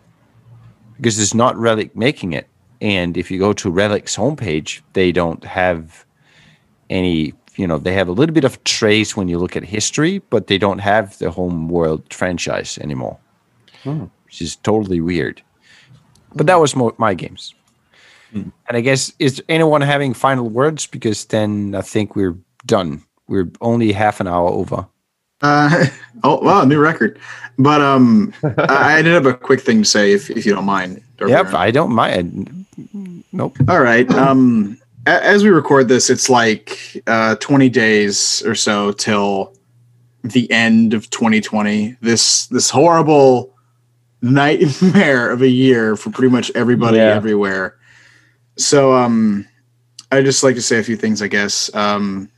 because 0.97 1.17
it's 1.19 1.33
not 1.33 1.55
relic 1.57 1.95
making 1.95 2.33
it 2.33 2.47
and 2.81 3.17
if 3.17 3.31
you 3.31 3.39
go 3.39 3.53
to 3.53 3.69
relic's 3.71 4.15
homepage 4.15 4.81
they 4.93 5.11
don't 5.11 5.43
have 5.45 6.05
any 6.89 7.33
you 7.55 7.67
know 7.67 7.77
they 7.77 7.93
have 7.93 8.07
a 8.07 8.11
little 8.11 8.33
bit 8.33 8.43
of 8.45 8.61
trace 8.63 9.15
when 9.17 9.27
you 9.27 9.37
look 9.37 9.55
at 9.55 9.63
history 9.63 10.19
but 10.29 10.47
they 10.47 10.57
don't 10.57 10.79
have 10.79 11.17
the 11.19 11.29
home 11.31 11.69
world 11.69 12.03
franchise 12.13 12.77
anymore 12.79 13.17
Hmm. 13.83 14.05
Which 14.29 14.41
is 14.41 14.55
totally 14.57 15.01
weird 15.01 15.41
but 16.35 16.45
that 16.47 16.59
was 16.59 16.75
mo- 16.75 16.95
my 16.97 17.13
games 17.15 17.53
Hmm. 18.31 18.49
and 18.67 18.77
i 18.77 18.81
guess 18.81 19.11
is 19.17 19.41
anyone 19.49 19.81
having 19.81 20.13
final 20.13 20.47
words 20.47 20.85
because 20.85 21.25
then 21.25 21.73
i 21.73 21.81
think 21.81 22.15
we're 22.15 22.37
done 22.65 23.01
we're 23.27 23.49
only 23.59 23.91
half 23.91 24.19
an 24.21 24.27
hour 24.27 24.49
over 24.49 24.85
Uh, 25.41 25.85
oh, 26.23 26.37
wow, 26.43 26.65
new 26.65 26.77
record. 26.81 27.17
But 27.57 27.79
um, 27.81 28.33
I 28.43 28.99
I 28.99 29.01
did 29.01 29.13
have 29.13 29.25
a 29.25 29.33
quick 29.33 29.61
thing 29.63 29.79
to 29.83 29.87
say, 29.87 30.11
if, 30.11 30.29
if 30.29 30.45
you 30.45 30.53
don't 30.53 30.65
mind. 30.67 30.99
yep 31.19 31.45
Darby. 31.51 31.55
i 31.67 31.71
don't 31.71 31.95
mind 31.95 32.65
nope 33.31 33.55
All 33.69 33.79
right. 33.79 34.03
Um, 34.11 34.75
a- 35.07 35.23
as 35.23 35.43
we 35.43 35.49
record 35.49 35.87
this, 35.87 36.09
it's 36.09 36.29
like 36.29 36.75
uh, 37.07 37.35
20 37.39 37.69
days 37.69 38.43
or 38.45 38.53
so 38.53 38.91
till 38.91 39.53
the 40.23 40.43
end 40.51 40.93
of 40.93 41.07
2020. 41.09 41.95
This 42.01 42.47
this 42.51 42.69
horrible 42.69 43.55
nightmare 44.21 45.29
of 45.29 45.41
a 45.41 45.47
year 45.49 45.95
for 45.95 46.09
pretty 46.09 46.31
much 46.31 46.51
everybody 46.55 46.97
Yeah. 46.97 47.15
everywhere. 47.15 47.75
So 48.57 48.93
um, 48.93 49.47
I 50.11 50.21
just 50.21 50.43
like 50.43 50.55
to 50.55 50.61
say 50.61 50.79
a 50.79 50.83
few 50.83 50.97
things, 50.97 51.21
I 51.21 51.27
guess. 51.27 51.73
Um, 51.73 52.29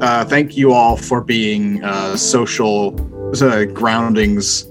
uh, 0.00 0.24
thank 0.24 0.56
you 0.56 0.72
all 0.72 0.96
for 0.96 1.20
being 1.20 1.82
uh, 1.82 2.16
social 2.16 2.94
uh, 3.42 3.64
groundings 3.64 4.66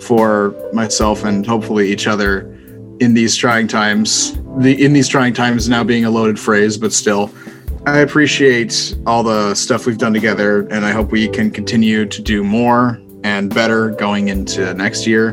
for 0.00 0.54
myself 0.72 1.24
and 1.24 1.44
hopefully 1.46 1.90
each 1.90 2.06
other 2.06 2.40
in 3.00 3.14
these 3.14 3.36
trying 3.36 3.66
times. 3.68 4.38
The 4.58 4.84
in 4.84 4.92
these 4.92 5.08
trying 5.08 5.34
times 5.34 5.68
now 5.68 5.84
being 5.84 6.04
a 6.04 6.10
loaded 6.10 6.38
phrase, 6.38 6.76
but 6.76 6.92
still, 6.92 7.30
I 7.86 7.98
appreciate 8.00 8.94
all 9.06 9.22
the 9.22 9.54
stuff 9.54 9.86
we've 9.86 9.98
done 9.98 10.12
together, 10.12 10.66
and 10.68 10.84
I 10.84 10.90
hope 10.92 11.10
we 11.12 11.28
can 11.28 11.50
continue 11.50 12.06
to 12.06 12.22
do 12.22 12.42
more 12.42 13.00
and 13.24 13.52
better 13.54 13.90
going 13.90 14.28
into 14.28 14.74
next 14.74 15.06
year. 15.06 15.32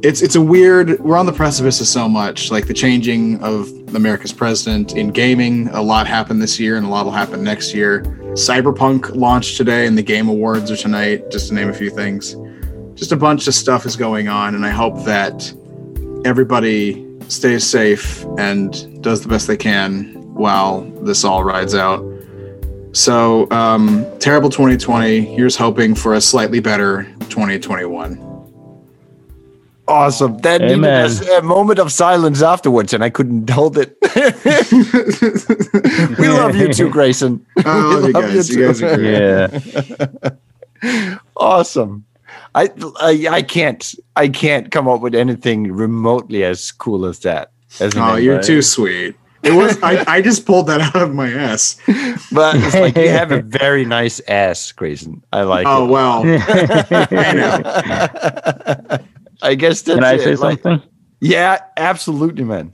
It's 0.00 0.22
it's 0.22 0.36
a 0.36 0.40
weird. 0.40 1.00
We're 1.00 1.16
on 1.16 1.26
the 1.26 1.32
precipice 1.32 1.80
of 1.80 1.88
so 1.88 2.08
much, 2.08 2.52
like 2.52 2.68
the 2.68 2.74
changing 2.74 3.42
of 3.42 3.68
America's 3.96 4.32
president 4.32 4.96
in 4.96 5.10
gaming. 5.10 5.66
A 5.68 5.82
lot 5.82 6.06
happened 6.06 6.40
this 6.40 6.60
year, 6.60 6.76
and 6.76 6.86
a 6.86 6.88
lot 6.88 7.04
will 7.04 7.10
happen 7.10 7.42
next 7.42 7.74
year. 7.74 8.02
Cyberpunk 8.34 9.16
launched 9.16 9.56
today, 9.56 9.88
and 9.88 9.98
the 9.98 10.02
Game 10.02 10.28
Awards 10.28 10.70
are 10.70 10.76
tonight, 10.76 11.32
just 11.32 11.48
to 11.48 11.54
name 11.54 11.68
a 11.68 11.74
few 11.74 11.90
things. 11.90 12.36
Just 12.94 13.10
a 13.10 13.16
bunch 13.16 13.48
of 13.48 13.54
stuff 13.54 13.86
is 13.86 13.96
going 13.96 14.28
on, 14.28 14.54
and 14.54 14.64
I 14.64 14.70
hope 14.70 15.04
that 15.04 15.52
everybody 16.24 17.04
stays 17.26 17.64
safe 17.64 18.24
and 18.38 19.02
does 19.02 19.22
the 19.22 19.28
best 19.28 19.48
they 19.48 19.56
can 19.56 20.14
while 20.32 20.82
this 21.02 21.24
all 21.24 21.42
rides 21.42 21.74
out. 21.74 22.04
So, 22.92 23.50
um, 23.50 24.06
terrible 24.20 24.48
2020. 24.48 25.22
Here's 25.22 25.56
hoping 25.56 25.96
for 25.96 26.14
a 26.14 26.20
slightly 26.20 26.60
better 26.60 27.02
2021. 27.30 28.27
Awesome. 29.88 30.36
That 30.38 30.60
needed 30.60 30.74
Amen. 30.84 31.10
a, 31.30 31.38
a 31.38 31.42
moment 31.42 31.78
of 31.78 31.90
silence 31.90 32.42
afterwards, 32.42 32.92
and 32.92 33.02
I 33.02 33.08
couldn't 33.10 33.48
hold 33.58 33.78
it. 33.78 33.96
we 36.18 36.28
love 36.28 36.54
you 36.54 36.72
too, 36.72 36.90
Grayson. 36.90 37.44
I 37.64 37.94
love 37.94 38.04
you 38.04 38.12
guys. 38.12 38.50
You 38.50 38.66
guys 38.66 38.82
are 38.82 38.96
great. 38.96 40.32
Yeah. 40.82 41.16
awesome. 41.36 42.04
I, 42.54 42.70
I 43.00 43.26
I 43.30 43.42
can't 43.42 43.94
I 44.16 44.28
can't 44.28 44.70
come 44.70 44.88
up 44.88 45.00
with 45.00 45.14
anything 45.14 45.72
remotely 45.72 46.44
as 46.44 46.70
cool 46.70 47.06
as 47.06 47.20
that. 47.20 47.50
As 47.80 47.94
an 47.94 48.02
Oh, 48.02 48.16
you're 48.16 48.34
invite. 48.34 48.46
too 48.46 48.62
sweet. 48.62 49.16
It 49.44 49.52
was. 49.52 49.80
I, 49.82 50.04
I 50.16 50.20
just 50.20 50.44
pulled 50.46 50.66
that 50.66 50.80
out 50.80 50.96
of 51.00 51.14
my 51.14 51.30
ass. 51.32 51.76
But 52.32 52.56
it's 52.56 52.74
like 52.74 52.96
you 52.96 53.08
have 53.08 53.30
a 53.30 53.40
very 53.40 53.84
nice 53.84 54.20
ass, 54.26 54.72
Grayson. 54.72 55.22
I 55.32 55.42
like 55.42 55.64
Oh 55.66 55.84
it. 55.84 55.90
well. 55.90 56.24
I 59.42 59.54
guess 59.54 59.82
that's 59.82 59.96
Can 59.96 60.04
I 60.04 60.14
it. 60.14 60.20
say 60.22 60.34
Like- 60.36 60.62
something? 60.62 60.82
yeah, 61.20 61.58
absolutely, 61.76 62.44
man. 62.44 62.72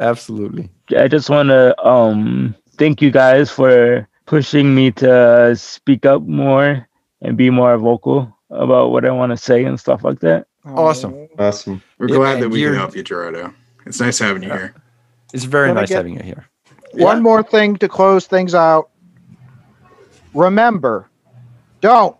Absolutely. 0.00 0.70
I 0.96 1.08
just 1.08 1.28
want 1.30 1.48
to 1.50 1.74
um 1.86 2.54
thank 2.78 3.00
you 3.02 3.10
guys 3.10 3.50
for 3.50 4.06
pushing 4.26 4.74
me 4.74 4.90
to 4.92 5.54
speak 5.56 6.04
up 6.06 6.22
more 6.22 6.86
and 7.22 7.36
be 7.36 7.48
more 7.50 7.76
vocal 7.78 8.32
about 8.50 8.90
what 8.92 9.04
I 9.04 9.10
want 9.10 9.30
to 9.30 9.36
say 9.36 9.64
and 9.64 9.78
stuff 9.80 10.04
like 10.04 10.20
that. 10.20 10.46
Awesome. 10.66 11.28
Awesome. 11.38 11.82
We're 11.98 12.08
Yeah, 12.08 12.16
glad 12.16 12.42
that 12.42 12.48
we 12.50 12.62
can 12.62 12.74
help 12.74 12.94
you, 12.94 13.02
Gerardo. 13.02 13.52
It's 13.86 14.00
nice 14.00 14.18
having 14.18 14.42
you 14.42 14.50
here. 14.50 14.74
It's 15.32 15.44
very 15.44 15.72
nice 15.72 15.88
get- 15.88 15.96
having 15.96 16.14
you 16.14 16.22
here. 16.22 16.46
One 16.94 17.22
more 17.22 17.42
thing 17.42 17.76
to 17.76 17.88
close 17.88 18.26
things 18.26 18.54
out. 18.54 18.90
Remember, 20.34 21.08
don't 21.80 22.16